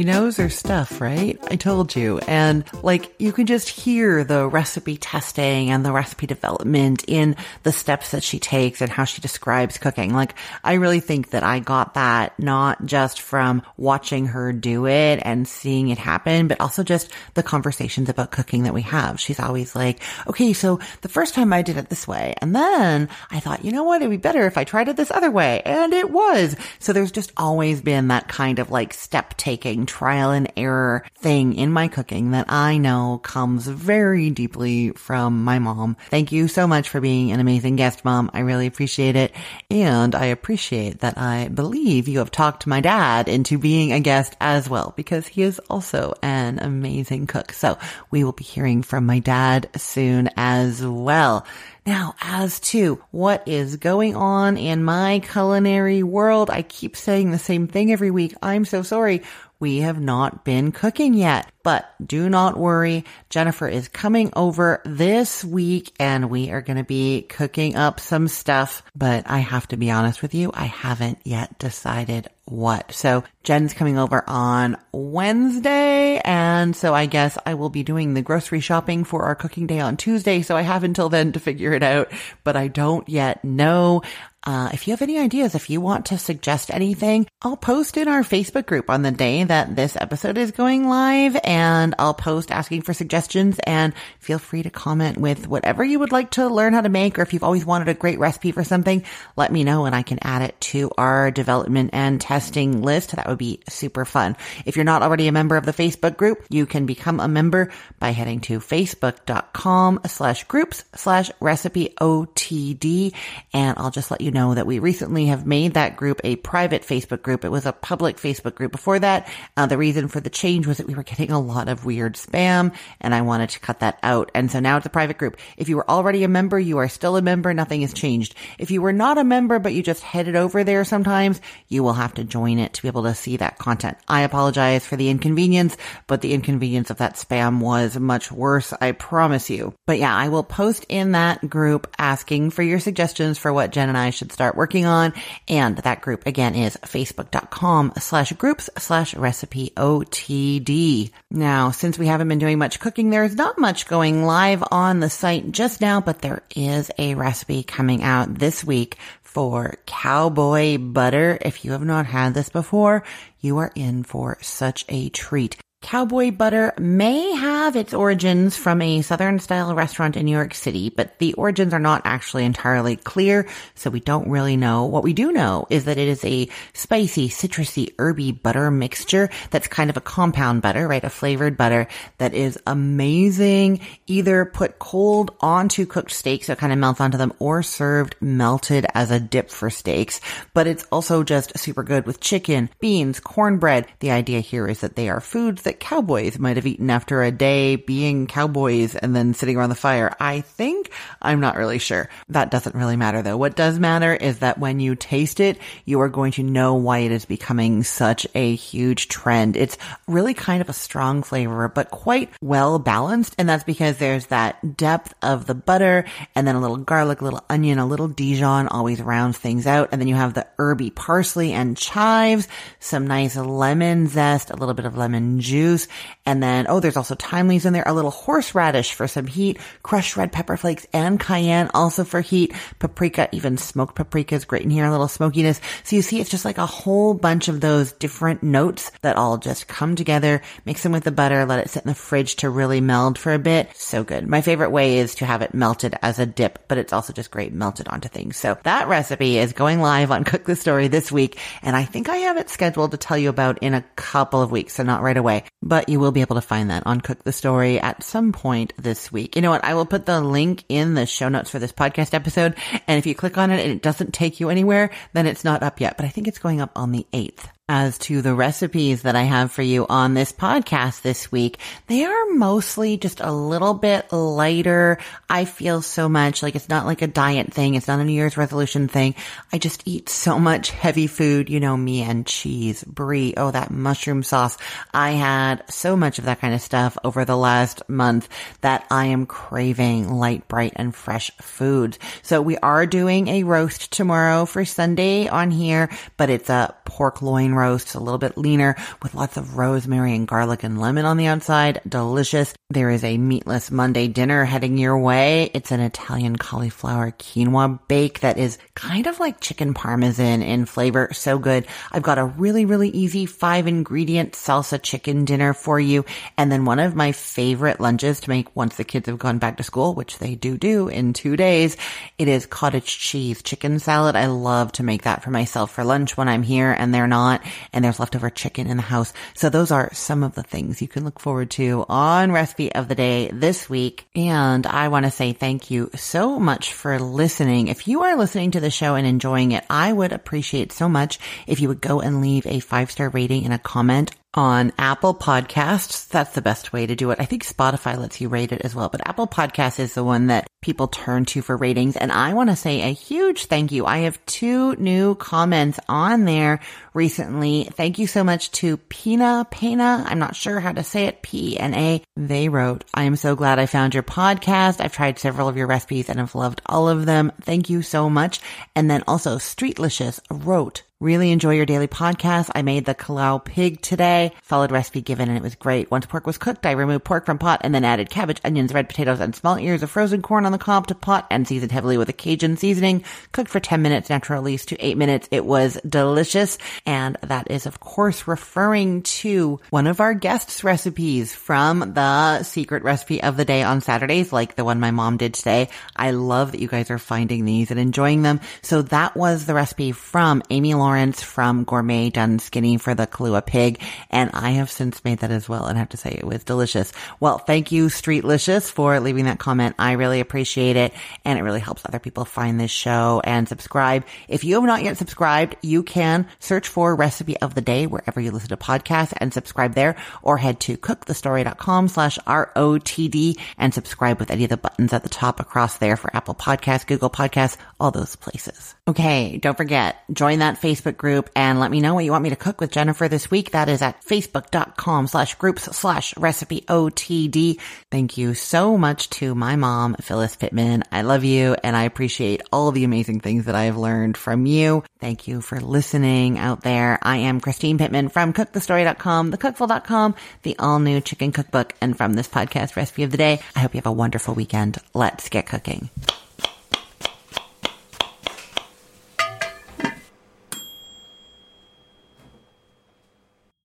She 0.00 0.04
knows 0.06 0.38
her 0.38 0.48
stuff, 0.48 0.98
right? 0.98 1.38
I 1.50 1.56
told 1.56 1.94
you. 1.94 2.20
And 2.26 2.64
like, 2.82 3.14
you 3.18 3.32
can 3.32 3.44
just 3.44 3.68
hear 3.68 4.24
the 4.24 4.48
recipe 4.48 4.96
testing 4.96 5.68
and 5.68 5.84
the 5.84 5.92
recipe 5.92 6.26
development 6.26 7.04
in 7.06 7.36
the 7.64 7.72
steps 7.72 8.12
that 8.12 8.22
she 8.22 8.38
takes 8.38 8.80
and 8.80 8.90
how 8.90 9.04
she 9.04 9.20
describes 9.20 9.76
cooking. 9.76 10.14
Like, 10.14 10.36
I 10.64 10.74
really 10.74 11.00
think 11.00 11.32
that 11.32 11.42
I 11.42 11.58
got 11.58 11.92
that 11.94 12.32
not 12.38 12.86
just 12.86 13.20
from 13.20 13.60
watching 13.76 14.24
her 14.24 14.54
do 14.54 14.86
it 14.86 15.20
and 15.22 15.46
seeing 15.46 15.90
it 15.90 15.98
happen, 15.98 16.48
but 16.48 16.62
also 16.62 16.82
just 16.82 17.12
the 17.34 17.42
conversations 17.42 18.08
about 18.08 18.30
cooking 18.30 18.62
that 18.62 18.72
we 18.72 18.80
have. 18.80 19.20
She's 19.20 19.38
always 19.38 19.76
like, 19.76 20.00
okay, 20.26 20.54
so 20.54 20.80
the 21.02 21.10
first 21.10 21.34
time 21.34 21.52
I 21.52 21.60
did 21.60 21.76
it 21.76 21.90
this 21.90 22.08
way, 22.08 22.32
and 22.40 22.56
then 22.56 23.10
I 23.30 23.40
thought, 23.40 23.66
you 23.66 23.70
know 23.70 23.84
what, 23.84 24.00
it'd 24.00 24.10
be 24.10 24.16
better 24.16 24.46
if 24.46 24.56
I 24.56 24.64
tried 24.64 24.88
it 24.88 24.96
this 24.96 25.10
other 25.10 25.30
way. 25.30 25.60
And 25.66 25.92
it 25.92 26.10
was. 26.10 26.56
So 26.78 26.94
there's 26.94 27.12
just 27.12 27.32
always 27.36 27.82
been 27.82 28.08
that 28.08 28.28
kind 28.28 28.60
of 28.60 28.70
like 28.70 28.94
step 28.94 29.36
taking, 29.36 29.84
trial 29.90 30.30
and 30.30 30.52
error 30.56 31.04
thing 31.16 31.54
in 31.54 31.72
my 31.72 31.88
cooking 31.88 32.30
that 32.30 32.46
I 32.48 32.78
know 32.78 33.20
comes 33.22 33.66
very 33.66 34.30
deeply 34.30 34.92
from 34.92 35.42
my 35.42 35.58
mom. 35.58 35.96
Thank 36.10 36.30
you 36.30 36.46
so 36.46 36.68
much 36.68 36.88
for 36.88 37.00
being 37.00 37.32
an 37.32 37.40
amazing 37.40 37.74
guest, 37.74 38.04
mom. 38.04 38.30
I 38.32 38.40
really 38.40 38.68
appreciate 38.68 39.16
it. 39.16 39.32
And 39.68 40.14
I 40.14 40.26
appreciate 40.26 41.00
that 41.00 41.18
I 41.18 41.48
believe 41.48 42.06
you 42.06 42.20
have 42.20 42.30
talked 42.30 42.68
my 42.68 42.80
dad 42.80 43.28
into 43.28 43.58
being 43.58 43.92
a 43.92 43.98
guest 43.98 44.36
as 44.40 44.70
well 44.70 44.94
because 44.96 45.26
he 45.26 45.42
is 45.42 45.58
also 45.68 46.14
an 46.22 46.60
amazing 46.60 47.26
cook. 47.26 47.52
So 47.52 47.76
we 48.12 48.22
will 48.22 48.32
be 48.32 48.44
hearing 48.44 48.82
from 48.82 49.06
my 49.06 49.18
dad 49.18 49.68
soon 49.76 50.30
as 50.36 50.86
well. 50.86 51.44
Now, 51.86 52.14
as 52.20 52.60
to 52.60 53.02
what 53.10 53.48
is 53.48 53.76
going 53.76 54.14
on 54.14 54.56
in 54.56 54.84
my 54.84 55.20
culinary 55.20 56.02
world, 56.02 56.50
I 56.50 56.62
keep 56.62 56.94
saying 56.94 57.30
the 57.30 57.38
same 57.38 57.66
thing 57.66 57.90
every 57.90 58.10
week. 58.10 58.34
I'm 58.42 58.64
so 58.64 58.82
sorry. 58.82 59.22
We 59.60 59.80
have 59.80 60.00
not 60.00 60.42
been 60.42 60.72
cooking 60.72 61.12
yet, 61.12 61.52
but 61.62 61.84
do 62.04 62.30
not 62.30 62.56
worry. 62.58 63.04
Jennifer 63.28 63.68
is 63.68 63.88
coming 63.88 64.32
over 64.34 64.80
this 64.86 65.44
week 65.44 65.92
and 66.00 66.30
we 66.30 66.50
are 66.50 66.62
going 66.62 66.78
to 66.78 66.84
be 66.84 67.22
cooking 67.22 67.76
up 67.76 68.00
some 68.00 68.26
stuff. 68.26 68.82
But 68.96 69.28
I 69.28 69.38
have 69.38 69.68
to 69.68 69.76
be 69.76 69.90
honest 69.90 70.22
with 70.22 70.34
you. 70.34 70.50
I 70.54 70.64
haven't 70.64 71.18
yet 71.24 71.58
decided 71.58 72.30
what. 72.46 72.92
So 72.92 73.22
Jen's 73.44 73.74
coming 73.74 73.98
over 73.98 74.24
on 74.26 74.76
Wednesday. 74.92 76.18
And 76.24 76.74
so 76.74 76.94
I 76.94 77.06
guess 77.06 77.38
I 77.46 77.54
will 77.54 77.70
be 77.70 77.82
doing 77.82 78.14
the 78.14 78.22
grocery 78.22 78.60
shopping 78.60 79.04
for 79.04 79.24
our 79.24 79.34
cooking 79.34 79.66
day 79.66 79.80
on 79.80 79.96
Tuesday. 79.96 80.42
So 80.42 80.56
I 80.56 80.62
have 80.62 80.84
until 80.84 81.10
then 81.10 81.32
to 81.32 81.40
figure 81.40 81.72
it 81.72 81.82
out, 81.82 82.10
but 82.44 82.56
I 82.56 82.68
don't 82.68 83.08
yet 83.08 83.44
know. 83.44 84.02
Uh, 84.42 84.70
if 84.72 84.86
you 84.86 84.92
have 84.92 85.02
any 85.02 85.18
ideas, 85.18 85.54
if 85.54 85.68
you 85.68 85.82
want 85.82 86.06
to 86.06 86.16
suggest 86.16 86.70
anything, 86.70 87.26
I'll 87.42 87.58
post 87.58 87.98
in 87.98 88.08
our 88.08 88.22
Facebook 88.22 88.64
group 88.64 88.88
on 88.88 89.02
the 89.02 89.10
day 89.10 89.44
that 89.44 89.76
this 89.76 89.96
episode 89.96 90.38
is 90.38 90.50
going 90.50 90.88
live 90.88 91.36
and 91.44 91.94
I'll 91.98 92.14
post 92.14 92.50
asking 92.50 92.82
for 92.82 92.94
suggestions 92.94 93.60
and 93.64 93.92
feel 94.18 94.38
free 94.38 94.62
to 94.62 94.70
comment 94.70 95.18
with 95.18 95.46
whatever 95.46 95.84
you 95.84 95.98
would 95.98 96.10
like 96.12 96.30
to 96.32 96.48
learn 96.48 96.72
how 96.72 96.80
to 96.80 96.88
make 96.88 97.18
or 97.18 97.22
if 97.22 97.34
you've 97.34 97.44
always 97.44 97.66
wanted 97.66 97.88
a 97.88 97.94
great 97.94 98.18
recipe 98.18 98.50
for 98.50 98.64
something, 98.64 99.04
let 99.36 99.52
me 99.52 99.62
know 99.62 99.84
and 99.84 99.94
I 99.94 100.02
can 100.02 100.18
add 100.22 100.40
it 100.40 100.58
to 100.60 100.90
our 100.96 101.30
development 101.30 101.90
and 101.92 102.18
testing 102.18 102.80
list. 102.80 103.16
That 103.16 103.28
would 103.28 103.36
be 103.36 103.60
super 103.68 104.06
fun. 104.06 104.38
If 104.64 104.74
you're 104.74 104.84
not 104.86 105.02
already 105.02 105.28
a 105.28 105.32
member 105.32 105.58
of 105.58 105.66
the 105.66 105.72
Facebook 105.74 106.16
group, 106.16 106.46
you 106.48 106.64
can 106.64 106.86
become 106.86 107.20
a 107.20 107.28
member 107.28 107.70
by 107.98 108.10
heading 108.10 108.40
to 108.40 108.58
facebook.com 108.58 110.00
slash 110.06 110.44
groups 110.44 110.84
slash 110.94 111.30
recipe 111.40 111.94
OTD 112.00 113.12
and 113.52 113.78
I'll 113.78 113.90
just 113.90 114.10
let 114.10 114.22
you 114.22 114.29
know 114.30 114.54
that 114.54 114.66
we 114.66 114.78
recently 114.78 115.26
have 115.26 115.46
made 115.46 115.74
that 115.74 115.96
group 115.96 116.20
a 116.24 116.36
private 116.36 116.82
Facebook 116.82 117.22
group. 117.22 117.44
It 117.44 117.50
was 117.50 117.66
a 117.66 117.72
public 117.72 118.16
Facebook 118.16 118.54
group 118.54 118.72
before 118.72 118.98
that. 118.98 119.28
Uh, 119.56 119.66
the 119.66 119.78
reason 119.78 120.08
for 120.08 120.20
the 120.20 120.30
change 120.30 120.66
was 120.66 120.78
that 120.78 120.86
we 120.86 120.94
were 120.94 121.02
getting 121.02 121.30
a 121.30 121.40
lot 121.40 121.68
of 121.68 121.84
weird 121.84 122.14
spam 122.14 122.74
and 123.00 123.14
I 123.14 123.22
wanted 123.22 123.50
to 123.50 123.60
cut 123.60 123.80
that 123.80 123.98
out. 124.02 124.30
And 124.34 124.50
so 124.50 124.60
now 124.60 124.76
it's 124.76 124.86
a 124.86 124.90
private 124.90 125.18
group. 125.18 125.36
If 125.56 125.68
you 125.68 125.76
were 125.76 125.90
already 125.90 126.24
a 126.24 126.28
member, 126.28 126.58
you 126.58 126.78
are 126.78 126.88
still 126.88 127.16
a 127.16 127.22
member. 127.22 127.52
Nothing 127.52 127.82
has 127.82 127.92
changed. 127.92 128.34
If 128.58 128.70
you 128.70 128.82
were 128.82 128.92
not 128.92 129.18
a 129.18 129.24
member, 129.24 129.58
but 129.58 129.72
you 129.72 129.82
just 129.82 130.02
headed 130.02 130.36
over 130.36 130.64
there 130.64 130.84
sometimes, 130.84 131.40
you 131.68 131.82
will 131.82 131.92
have 131.92 132.14
to 132.14 132.24
join 132.24 132.58
it 132.58 132.74
to 132.74 132.82
be 132.82 132.88
able 132.88 133.04
to 133.04 133.14
see 133.14 133.36
that 133.38 133.58
content. 133.58 133.96
I 134.08 134.22
apologize 134.22 134.86
for 134.86 134.96
the 134.96 135.10
inconvenience, 135.10 135.76
but 136.06 136.20
the 136.20 136.32
inconvenience 136.32 136.90
of 136.90 136.98
that 136.98 137.14
spam 137.14 137.60
was 137.60 137.98
much 137.98 138.30
worse. 138.30 138.72
I 138.80 138.92
promise 138.92 139.50
you. 139.50 139.74
But 139.86 139.98
yeah, 139.98 140.14
I 140.14 140.28
will 140.28 140.42
post 140.42 140.86
in 140.88 141.12
that 141.12 141.48
group 141.48 141.88
asking 141.98 142.50
for 142.50 142.62
your 142.62 142.80
suggestions 142.80 143.38
for 143.38 143.52
what 143.52 143.72
Jen 143.72 143.88
and 143.88 143.98
I 143.98 144.10
should 144.20 144.32
start 144.32 144.54
working 144.54 144.84
on. 144.84 145.14
And 145.48 145.78
that 145.78 146.02
group 146.02 146.26
again 146.26 146.54
is 146.54 146.76
facebook.com 146.76 147.94
slash 147.98 148.32
groups 148.32 148.68
slash 148.78 149.14
recipe 149.14 149.72
OTD. 149.76 151.10
Now, 151.30 151.70
since 151.70 151.98
we 151.98 152.06
haven't 152.06 152.28
been 152.28 152.38
doing 152.38 152.58
much 152.58 152.80
cooking, 152.80 153.08
there's 153.08 153.34
not 153.34 153.58
much 153.58 153.86
going 153.86 154.24
live 154.24 154.62
on 154.70 155.00
the 155.00 155.10
site 155.10 155.50
just 155.50 155.80
now, 155.80 156.00
but 156.00 156.20
there 156.20 156.42
is 156.54 156.90
a 156.98 157.14
recipe 157.14 157.62
coming 157.62 158.02
out 158.02 158.34
this 158.34 158.62
week 158.62 158.98
for 159.22 159.76
cowboy 159.86 160.76
butter. 160.76 161.38
If 161.40 161.64
you 161.64 161.72
have 161.72 161.84
not 161.84 162.04
had 162.04 162.34
this 162.34 162.50
before, 162.50 163.04
you 163.40 163.56
are 163.58 163.72
in 163.74 164.02
for 164.02 164.36
such 164.42 164.84
a 164.88 165.08
treat. 165.08 165.56
Cowboy 165.82 166.30
butter 166.30 166.74
may 166.78 167.34
have 167.34 167.74
its 167.74 167.94
origins 167.94 168.54
from 168.54 168.82
a 168.82 169.00
southern 169.00 169.38
style 169.38 169.74
restaurant 169.74 170.14
in 170.14 170.26
New 170.26 170.36
York 170.36 170.54
City, 170.54 170.90
but 170.90 171.18
the 171.18 171.32
origins 171.32 171.72
are 171.72 171.80
not 171.80 172.02
actually 172.04 172.44
entirely 172.44 172.96
clear, 172.96 173.48
so 173.74 173.88
we 173.88 173.98
don't 173.98 174.28
really 174.28 174.58
know. 174.58 174.84
What 174.84 175.02
we 175.02 175.14
do 175.14 175.32
know 175.32 175.66
is 175.70 175.86
that 175.86 175.96
it 175.96 176.06
is 176.06 176.22
a 176.22 176.50
spicy, 176.74 177.30
citrusy, 177.30 177.94
herby 177.98 178.30
butter 178.32 178.70
mixture 178.70 179.30
that's 179.50 179.68
kind 179.68 179.88
of 179.88 179.96
a 179.96 180.02
compound 180.02 180.60
butter, 180.60 180.86
right? 180.86 181.02
A 181.02 181.08
flavored 181.08 181.56
butter 181.56 181.88
that 182.18 182.34
is 182.34 182.58
amazing, 182.66 183.80
either 184.06 184.44
put 184.44 184.78
cold 184.78 185.34
onto 185.40 185.86
cooked 185.86 186.12
steaks 186.12 186.48
so 186.48 186.52
it 186.52 186.58
kind 186.58 186.74
of 186.74 186.78
melts 186.78 187.00
onto 187.00 187.16
them 187.16 187.32
or 187.38 187.62
served 187.62 188.16
melted 188.20 188.86
as 188.94 189.10
a 189.10 189.18
dip 189.18 189.50
for 189.50 189.70
steaks. 189.70 190.20
But 190.52 190.66
it's 190.66 190.84
also 190.92 191.24
just 191.24 191.58
super 191.58 191.82
good 191.82 192.04
with 192.04 192.20
chicken, 192.20 192.68
beans, 192.80 193.18
cornbread. 193.18 193.86
The 194.00 194.10
idea 194.10 194.40
here 194.40 194.68
is 194.68 194.80
that 194.80 194.94
they 194.94 195.08
are 195.08 195.22
foods 195.22 195.62
that 195.70 195.78
cowboys 195.78 196.36
might 196.36 196.56
have 196.56 196.66
eaten 196.66 196.90
after 196.90 197.22
a 197.22 197.30
day 197.30 197.76
being 197.76 198.26
cowboys 198.26 198.96
and 198.96 199.14
then 199.14 199.34
sitting 199.34 199.56
around 199.56 199.68
the 199.68 199.76
fire. 199.76 200.12
I 200.18 200.40
think 200.40 200.90
I'm 201.22 201.38
not 201.38 201.56
really 201.56 201.78
sure. 201.78 202.08
That 202.28 202.50
doesn't 202.50 202.74
really 202.74 202.96
matter 202.96 203.22
though. 203.22 203.36
What 203.36 203.54
does 203.54 203.78
matter 203.78 204.12
is 204.12 204.40
that 204.40 204.58
when 204.58 204.80
you 204.80 204.96
taste 204.96 205.38
it, 205.38 205.58
you 205.84 206.00
are 206.00 206.08
going 206.08 206.32
to 206.32 206.42
know 206.42 206.74
why 206.74 206.98
it 206.98 207.12
is 207.12 207.24
becoming 207.24 207.84
such 207.84 208.26
a 208.34 208.56
huge 208.56 209.06
trend. 209.06 209.56
It's 209.56 209.78
really 210.08 210.34
kind 210.34 210.60
of 210.60 210.68
a 210.68 210.72
strong 210.72 211.22
flavor, 211.22 211.68
but 211.68 211.92
quite 211.92 212.30
well 212.40 212.80
balanced. 212.80 213.36
And 213.38 213.48
that's 213.48 213.62
because 213.62 213.98
there's 213.98 214.26
that 214.26 214.76
depth 214.76 215.14
of 215.22 215.46
the 215.46 215.54
butter 215.54 216.04
and 216.34 216.48
then 216.48 216.56
a 216.56 216.60
little 216.60 216.78
garlic, 216.78 217.20
a 217.20 217.24
little 217.24 217.44
onion, 217.48 217.78
a 217.78 217.86
little 217.86 218.08
Dijon 218.08 218.66
always 218.66 219.00
rounds 219.00 219.38
things 219.38 219.68
out. 219.68 219.90
And 219.92 220.00
then 220.00 220.08
you 220.08 220.16
have 220.16 220.34
the 220.34 220.48
herby 220.58 220.90
parsley 220.90 221.52
and 221.52 221.76
chives, 221.76 222.48
some 222.80 223.06
nice 223.06 223.36
lemon 223.36 224.08
zest, 224.08 224.50
a 224.50 224.56
little 224.56 224.74
bit 224.74 224.84
of 224.84 224.96
lemon 224.96 225.38
juice 225.38 225.59
juice. 225.60 225.88
And 226.24 226.42
then, 226.42 226.66
oh, 226.68 226.80
there's 226.80 226.96
also 226.96 227.14
thyme 227.14 227.48
leaves 227.48 227.66
in 227.66 227.72
there, 227.72 227.84
a 227.86 227.92
little 227.92 228.10
horseradish 228.10 228.94
for 228.94 229.06
some 229.08 229.26
heat, 229.26 229.58
crushed 229.82 230.16
red 230.16 230.32
pepper 230.32 230.56
flakes 230.56 230.86
and 230.92 231.20
cayenne 231.20 231.70
also 231.74 232.04
for 232.04 232.20
heat, 232.20 232.54
paprika, 232.78 233.28
even 233.32 233.58
smoked 233.58 233.94
paprika 233.94 234.34
is 234.36 234.44
great 234.44 234.62
in 234.62 234.70
here, 234.70 234.86
a 234.86 234.90
little 234.90 235.08
smokiness. 235.08 235.60
So 235.84 235.96
you 235.96 236.02
see, 236.02 236.20
it's 236.20 236.30
just 236.30 236.44
like 236.44 236.58
a 236.58 236.66
whole 236.66 237.14
bunch 237.14 237.48
of 237.48 237.60
those 237.60 237.92
different 237.92 238.42
notes 238.42 238.90
that 239.02 239.16
all 239.16 239.36
just 239.38 239.68
come 239.68 239.96
together, 239.96 240.40
mix 240.64 240.82
them 240.82 240.92
with 240.92 241.04
the 241.04 241.10
butter, 241.10 241.44
let 241.44 241.58
it 241.58 241.70
sit 241.70 241.84
in 241.84 241.88
the 241.88 241.94
fridge 241.94 242.36
to 242.36 242.48
really 242.48 242.80
meld 242.80 243.18
for 243.18 243.34
a 243.34 243.38
bit. 243.38 243.76
So 243.76 244.04
good. 244.04 244.26
My 244.26 244.40
favorite 244.40 244.70
way 244.70 244.98
is 244.98 245.16
to 245.16 245.26
have 245.26 245.42
it 245.42 245.52
melted 245.52 245.94
as 246.00 246.18
a 246.18 246.26
dip, 246.26 246.68
but 246.68 246.78
it's 246.78 246.92
also 246.92 247.12
just 247.12 247.30
great 247.30 247.52
melted 247.52 247.88
onto 247.88 248.08
things. 248.08 248.36
So 248.36 248.56
that 248.62 248.88
recipe 248.88 249.36
is 249.36 249.52
going 249.52 249.80
live 249.80 250.10
on 250.10 250.24
Cook 250.30 250.44
the 250.44 250.56
Story 250.56 250.88
this 250.88 251.12
week. 251.12 251.38
And 251.62 251.76
I 251.76 251.84
think 251.84 252.08
I 252.08 252.16
have 252.28 252.38
it 252.38 252.48
scheduled 252.48 252.92
to 252.92 252.96
tell 252.96 253.18
you 253.18 253.28
about 253.28 253.58
in 253.58 253.74
a 253.74 253.84
couple 253.96 254.40
of 254.40 254.50
weeks. 254.50 254.74
So 254.74 254.84
not 254.84 255.02
right 255.02 255.16
away 255.16 255.44
but 255.62 255.88
you 255.88 256.00
will 256.00 256.12
be 256.12 256.20
able 256.20 256.36
to 256.36 256.40
find 256.40 256.70
that 256.70 256.84
on 256.86 257.00
Cook 257.00 257.22
the 257.24 257.32
Story 257.32 257.78
at 257.78 258.02
some 258.02 258.32
point 258.32 258.72
this 258.78 259.12
week. 259.12 259.36
You 259.36 259.42
know 259.42 259.50
what? 259.50 259.64
I 259.64 259.74
will 259.74 259.86
put 259.86 260.06
the 260.06 260.20
link 260.20 260.64
in 260.68 260.94
the 260.94 261.06
show 261.06 261.28
notes 261.28 261.50
for 261.50 261.58
this 261.58 261.72
podcast 261.72 262.14
episode. 262.14 262.56
And 262.86 262.98
if 262.98 263.06
you 263.06 263.14
click 263.14 263.38
on 263.38 263.50
it 263.50 263.60
and 263.62 263.72
it 263.72 263.82
doesn't 263.82 264.14
take 264.14 264.40
you 264.40 264.48
anywhere, 264.48 264.90
then 265.12 265.26
it's 265.26 265.44
not 265.44 265.62
up 265.62 265.80
yet, 265.80 265.96
but 265.96 266.06
I 266.06 266.08
think 266.08 266.28
it's 266.28 266.38
going 266.38 266.60
up 266.60 266.72
on 266.76 266.92
the 266.92 267.06
8th 267.12 267.48
as 267.70 267.98
to 267.98 268.20
the 268.20 268.34
recipes 268.34 269.02
that 269.02 269.14
I 269.14 269.22
have 269.22 269.52
for 269.52 269.62
you 269.62 269.86
on 269.88 270.12
this 270.12 270.32
podcast 270.32 271.02
this 271.02 271.30
week. 271.30 271.56
They 271.86 272.04
are 272.04 272.30
mostly 272.30 272.96
just 272.96 273.20
a 273.20 273.30
little 273.30 273.74
bit 273.74 274.12
lighter. 274.12 274.98
I 275.28 275.44
feel 275.44 275.80
so 275.80 276.08
much 276.08 276.42
like 276.42 276.56
it's 276.56 276.68
not 276.68 276.84
like 276.84 277.00
a 277.00 277.06
diet 277.06 277.54
thing. 277.54 277.76
It's 277.76 277.86
not 277.86 278.00
a 278.00 278.04
New 278.04 278.12
Year's 278.12 278.36
resolution 278.36 278.88
thing. 278.88 279.14
I 279.52 279.58
just 279.58 279.86
eat 279.86 280.08
so 280.08 280.40
much 280.40 280.72
heavy 280.72 281.06
food, 281.06 281.48
you 281.48 281.60
know, 281.60 281.76
me 281.76 282.02
and 282.02 282.26
cheese, 282.26 282.82
brie. 282.82 283.34
Oh, 283.36 283.52
that 283.52 283.70
mushroom 283.70 284.24
sauce. 284.24 284.58
I 284.92 285.12
had 285.12 285.62
so 285.70 285.96
much 285.96 286.18
of 286.18 286.24
that 286.24 286.40
kind 286.40 286.54
of 286.54 286.60
stuff 286.60 286.98
over 287.04 287.24
the 287.24 287.36
last 287.36 287.88
month 287.88 288.28
that 288.62 288.84
I 288.90 289.06
am 289.06 289.26
craving 289.26 290.12
light, 290.12 290.48
bright 290.48 290.72
and 290.74 290.92
fresh 290.92 291.30
foods. 291.40 292.00
So 292.22 292.42
we 292.42 292.58
are 292.58 292.84
doing 292.84 293.28
a 293.28 293.44
roast 293.44 293.92
tomorrow 293.92 294.44
for 294.44 294.64
Sunday 294.64 295.28
on 295.28 295.52
here, 295.52 295.88
but 296.16 296.30
it's 296.30 296.50
a 296.50 296.74
pork 296.84 297.22
loin 297.22 297.59
roast, 297.60 297.94
a 297.94 298.00
little 298.00 298.18
bit 298.18 298.38
leaner 298.38 298.76
with 299.02 299.14
lots 299.14 299.36
of 299.36 299.56
rosemary 299.56 300.14
and 300.14 300.26
garlic 300.26 300.64
and 300.64 300.80
lemon 300.80 301.04
on 301.04 301.16
the 301.16 301.26
outside. 301.26 301.80
Delicious. 301.86 302.54
There 302.70 302.90
is 302.90 303.04
a 303.04 303.18
meatless 303.18 303.70
Monday 303.70 304.08
dinner 304.08 304.44
heading 304.44 304.78
your 304.78 304.98
way. 304.98 305.50
It's 305.52 305.72
an 305.72 305.80
Italian 305.80 306.36
cauliflower 306.36 307.10
quinoa 307.10 307.78
bake 307.88 308.20
that 308.20 308.38
is 308.38 308.58
kind 308.74 309.06
of 309.06 309.20
like 309.20 309.40
chicken 309.40 309.74
parmesan 309.74 310.42
in 310.42 310.64
flavor. 310.66 311.10
So 311.12 311.38
good. 311.38 311.66
I've 311.92 312.02
got 312.02 312.18
a 312.18 312.24
really, 312.24 312.64
really 312.64 312.88
easy 312.88 313.26
five 313.26 313.66
ingredient 313.66 314.32
salsa 314.32 314.80
chicken 314.82 315.24
dinner 315.24 315.52
for 315.52 315.78
you. 315.78 316.04
And 316.38 316.50
then 316.50 316.64
one 316.64 316.78
of 316.78 316.94
my 316.94 317.12
favorite 317.12 317.80
lunches 317.80 318.20
to 318.20 318.30
make 318.30 318.54
once 318.56 318.76
the 318.76 318.84
kids 318.84 319.08
have 319.08 319.18
gone 319.18 319.38
back 319.38 319.56
to 319.58 319.62
school, 319.62 319.94
which 319.94 320.18
they 320.18 320.34
do 320.34 320.56
do 320.56 320.88
in 320.88 321.12
two 321.12 321.36
days. 321.36 321.76
It 322.18 322.28
is 322.28 322.46
cottage 322.46 322.98
cheese 322.98 323.42
chicken 323.42 323.78
salad. 323.78 324.16
I 324.16 324.26
love 324.26 324.72
to 324.72 324.82
make 324.82 325.02
that 325.02 325.22
for 325.22 325.30
myself 325.30 325.72
for 325.72 325.84
lunch 325.84 326.16
when 326.16 326.28
I'm 326.28 326.42
here 326.42 326.70
and 326.70 326.94
they're 326.94 327.06
not, 327.06 327.42
and 327.72 327.84
there's 327.84 328.00
leftover 328.00 328.30
chicken 328.30 328.66
in 328.66 328.76
the 328.76 328.82
house. 328.82 329.12
So 329.34 329.50
those 329.50 329.70
are 329.70 329.92
some 329.92 330.22
of 330.22 330.34
the 330.34 330.42
things 330.42 330.82
you 330.82 330.88
can 330.88 331.04
look 331.04 331.20
forward 331.20 331.50
to 331.52 331.84
on 331.88 332.32
recipe 332.32 332.72
of 332.74 332.88
the 332.88 332.94
day 332.94 333.30
this 333.32 333.68
week. 333.68 334.06
And 334.14 334.66
I 334.66 334.88
want 334.88 335.06
to 335.06 335.10
say 335.10 335.32
thank 335.32 335.70
you 335.70 335.90
so 335.94 336.38
much 336.38 336.72
for 336.72 336.98
listening. 336.98 337.68
If 337.68 337.88
you 337.88 338.02
are 338.02 338.16
listening 338.16 338.52
to 338.52 338.60
the 338.60 338.70
show 338.70 338.94
and 338.94 339.06
enjoying 339.06 339.52
it, 339.52 339.64
I 339.70 339.92
would 339.92 340.12
appreciate 340.12 340.72
so 340.72 340.88
much 340.88 341.18
if 341.46 341.60
you 341.60 341.68
would 341.68 341.80
go 341.80 342.00
and 342.00 342.20
leave 342.20 342.46
a 342.46 342.60
five 342.60 342.90
star 342.90 343.08
rating 343.08 343.44
and 343.44 343.54
a 343.54 343.58
comment 343.58 344.12
on 344.34 344.72
Apple 344.78 345.14
Podcasts. 345.14 346.08
That's 346.08 346.34
the 346.34 346.42
best 346.42 346.72
way 346.72 346.86
to 346.86 346.94
do 346.94 347.10
it. 347.10 347.20
I 347.20 347.24
think 347.24 347.44
Spotify 347.44 347.98
lets 347.98 348.20
you 348.20 348.28
rate 348.28 348.52
it 348.52 348.62
as 348.62 348.74
well, 348.74 348.88
but 348.88 349.06
Apple 349.06 349.26
Podcasts 349.26 349.80
is 349.80 349.94
the 349.94 350.04
one 350.04 350.28
that 350.28 350.46
people 350.62 350.88
turn 350.88 351.24
to 351.24 351.42
for 351.42 351.56
ratings. 351.56 351.96
And 351.96 352.12
I 352.12 352.34
want 352.34 352.50
to 352.50 352.56
say 352.56 352.82
a 352.82 352.92
huge 352.92 353.46
thank 353.46 353.72
you. 353.72 353.86
I 353.86 353.98
have 353.98 354.24
two 354.26 354.76
new 354.76 355.14
comments 355.14 355.80
on 355.88 356.24
there 356.24 356.60
recently. 356.94 357.64
Thank 357.64 357.98
you 357.98 358.06
so 358.06 358.22
much 358.22 358.50
to 358.52 358.76
Pina 358.76 359.46
Pena. 359.50 360.04
I'm 360.06 360.18
not 360.18 360.36
sure 360.36 360.60
how 360.60 360.72
to 360.72 360.84
say 360.84 361.06
it. 361.06 361.22
P-N-A. 361.22 362.02
They 362.16 362.48
wrote, 362.48 362.84
I 362.94 363.04
am 363.04 363.16
so 363.16 363.34
glad 363.34 363.58
I 363.58 363.66
found 363.66 363.94
your 363.94 364.02
podcast. 364.02 364.80
I've 364.80 364.92
tried 364.92 365.18
several 365.18 365.48
of 365.48 365.56
your 365.56 365.66
recipes 365.66 366.08
and 366.08 366.18
have 366.18 366.34
loved 366.34 366.60
all 366.66 366.88
of 366.88 367.06
them. 367.06 367.32
Thank 367.40 367.70
you 367.70 367.82
so 367.82 368.10
much. 368.10 368.40
And 368.76 368.90
then 368.90 369.02
also 369.06 369.38
Streetlicious 369.38 370.20
wrote, 370.30 370.82
Really 371.02 371.30
enjoy 371.30 371.54
your 371.54 371.64
daily 371.64 371.88
podcast. 371.88 372.50
I 372.54 372.60
made 372.60 372.84
the 372.84 372.94
Kalua 372.94 373.42
pig 373.42 373.80
today. 373.80 374.34
Followed 374.42 374.70
recipe 374.70 375.00
given 375.00 375.30
and 375.30 375.38
it 375.38 375.42
was 375.42 375.54
great. 375.54 375.90
Once 375.90 376.04
pork 376.04 376.26
was 376.26 376.36
cooked, 376.36 376.66
I 376.66 376.72
removed 376.72 377.04
pork 377.04 377.24
from 377.24 377.38
pot 377.38 377.62
and 377.64 377.74
then 377.74 377.86
added 377.86 378.10
cabbage, 378.10 378.38
onions, 378.44 378.74
red 378.74 378.86
potatoes, 378.86 379.18
and 379.18 379.34
small 379.34 379.58
ears 379.58 379.82
of 379.82 379.90
frozen 379.90 380.20
corn 380.20 380.44
on 380.44 380.52
the 380.52 380.58
cob 380.58 380.88
to 380.88 380.94
pot 380.94 381.26
and 381.30 381.48
seasoned 381.48 381.72
heavily 381.72 381.96
with 381.96 382.10
a 382.10 382.12
Cajun 382.12 382.58
seasoning. 382.58 383.02
Cooked 383.32 383.48
for 383.48 383.60
10 383.60 383.80
minutes, 383.80 384.10
natural 384.10 384.40
release 384.40 384.66
to 384.66 384.76
8 384.78 384.98
minutes. 384.98 385.26
It 385.30 385.46
was 385.46 385.80
delicious. 385.88 386.58
And 386.84 387.16
that 387.22 387.50
is, 387.50 387.64
of 387.64 387.80
course, 387.80 388.28
referring 388.28 389.00
to 389.02 389.58
one 389.70 389.86
of 389.86 390.00
our 390.00 390.12
guests' 390.12 390.62
recipes 390.64 391.34
from 391.34 391.94
the 391.94 392.42
secret 392.42 392.82
recipe 392.82 393.22
of 393.22 393.38
the 393.38 393.46
day 393.46 393.62
on 393.62 393.80
Saturdays, 393.80 394.34
like 394.34 394.54
the 394.54 394.66
one 394.66 394.80
my 394.80 394.90
mom 394.90 395.16
did 395.16 395.32
today. 395.32 395.70
I 395.96 396.10
love 396.10 396.52
that 396.52 396.60
you 396.60 396.68
guys 396.68 396.90
are 396.90 396.98
finding 396.98 397.46
these 397.46 397.70
and 397.70 397.80
enjoying 397.80 398.20
them. 398.20 398.40
So 398.60 398.82
that 398.82 399.16
was 399.16 399.46
the 399.46 399.54
recipe 399.54 399.92
from 399.92 400.42
Amy 400.50 400.74
Lauren 400.74 400.89
Lawrence 400.90 401.22
from 401.22 401.62
Gourmet 401.62 402.10
Done 402.10 402.40
Skinny 402.40 402.76
for 402.76 402.96
the 402.96 403.06
Kalua 403.06 403.46
Pig. 403.46 403.80
And 404.10 404.28
I 404.34 404.50
have 404.50 404.72
since 404.72 405.04
made 405.04 405.20
that 405.20 405.30
as 405.30 405.48
well 405.48 405.66
and 405.66 405.78
I 405.78 405.78
have 405.78 405.90
to 405.90 405.96
say 405.96 406.10
it 406.10 406.26
was 406.26 406.42
delicious. 406.42 406.92
Well, 407.20 407.38
thank 407.38 407.70
you, 407.70 407.86
Streetlicious, 407.86 408.68
for 408.68 408.98
leaving 408.98 409.26
that 409.26 409.38
comment. 409.38 409.76
I 409.78 409.92
really 409.92 410.18
appreciate 410.18 410.74
it. 410.74 410.92
And 411.24 411.38
it 411.38 411.42
really 411.42 411.60
helps 411.60 411.84
other 411.84 412.00
people 412.00 412.24
find 412.24 412.58
this 412.58 412.72
show 412.72 413.20
and 413.22 413.48
subscribe. 413.48 414.04
If 414.26 414.42
you 414.42 414.56
have 414.56 414.64
not 414.64 414.82
yet 414.82 414.96
subscribed, 414.96 415.54
you 415.62 415.84
can 415.84 416.26
search 416.40 416.66
for 416.66 416.96
recipe 416.96 417.36
of 417.36 417.54
the 417.54 417.60
day 417.60 417.86
wherever 417.86 418.20
you 418.20 418.32
listen 418.32 418.48
to 418.48 418.56
podcasts 418.56 419.12
and 419.16 419.32
subscribe 419.32 419.74
there 419.74 419.94
or 420.22 420.38
head 420.38 420.58
to 420.60 420.76
cookthestory.com 420.76 421.86
slash 421.86 422.18
ROTD 422.26 423.38
and 423.58 423.72
subscribe 423.72 424.18
with 424.18 424.32
any 424.32 424.42
of 424.42 424.50
the 424.50 424.56
buttons 424.56 424.92
at 424.92 425.04
the 425.04 425.08
top 425.08 425.38
across 425.38 425.78
there 425.78 425.96
for 425.96 426.10
Apple 426.16 426.34
Podcasts, 426.34 426.84
Google 426.84 427.10
Podcasts, 427.10 427.56
all 427.78 427.92
those 427.92 428.16
places. 428.16 428.74
Okay. 428.88 429.38
Don't 429.38 429.56
forget, 429.56 429.96
join 430.12 430.40
that 430.40 430.60
Facebook 430.60 430.79
Facebook 430.80 430.96
group 430.96 431.30
and 431.34 431.60
let 431.60 431.70
me 431.70 431.80
know 431.80 431.94
what 431.94 432.04
you 432.04 432.10
want 432.10 432.24
me 432.24 432.30
to 432.30 432.36
cook 432.36 432.60
with 432.60 432.70
Jennifer 432.70 433.08
this 433.08 433.30
week. 433.30 433.52
That 433.52 433.68
is 433.68 433.82
at 433.82 434.02
facebook.com 434.02 435.06
slash 435.06 435.34
groups 435.36 435.64
slash 435.76 436.16
recipe 436.16 436.62
OTD. 436.62 437.60
Thank 437.90 438.16
you 438.16 438.34
so 438.34 438.76
much 438.76 439.10
to 439.10 439.34
my 439.34 439.56
mom, 439.56 439.96
Phyllis 440.00 440.36
Pittman. 440.36 440.84
I 440.90 441.02
love 441.02 441.24
you 441.24 441.56
and 441.62 441.76
I 441.76 441.84
appreciate 441.84 442.42
all 442.52 442.72
the 442.72 442.84
amazing 442.84 443.20
things 443.20 443.46
that 443.46 443.54
I 443.54 443.64
have 443.64 443.76
learned 443.76 444.16
from 444.16 444.46
you. 444.46 444.84
Thank 445.00 445.28
you 445.28 445.40
for 445.40 445.60
listening 445.60 446.38
out 446.38 446.62
there. 446.62 446.98
I 447.02 447.18
am 447.18 447.40
Christine 447.40 447.78
Pittman 447.78 448.08
from 448.08 448.32
cookthestory.com, 448.32 449.32
thecookful.com, 449.32 450.14
the 450.42 450.56
all 450.58 450.78
new 450.78 451.00
chicken 451.00 451.32
cookbook, 451.32 451.74
and 451.80 451.96
from 451.96 452.14
this 452.14 452.28
podcast 452.28 452.76
recipe 452.76 453.02
of 453.02 453.10
the 453.10 453.16
day. 453.16 453.40
I 453.54 453.60
hope 453.60 453.74
you 453.74 453.78
have 453.78 453.86
a 453.86 453.92
wonderful 453.92 454.34
weekend. 454.34 454.78
Let's 454.94 455.28
get 455.28 455.46
cooking. 455.46 455.90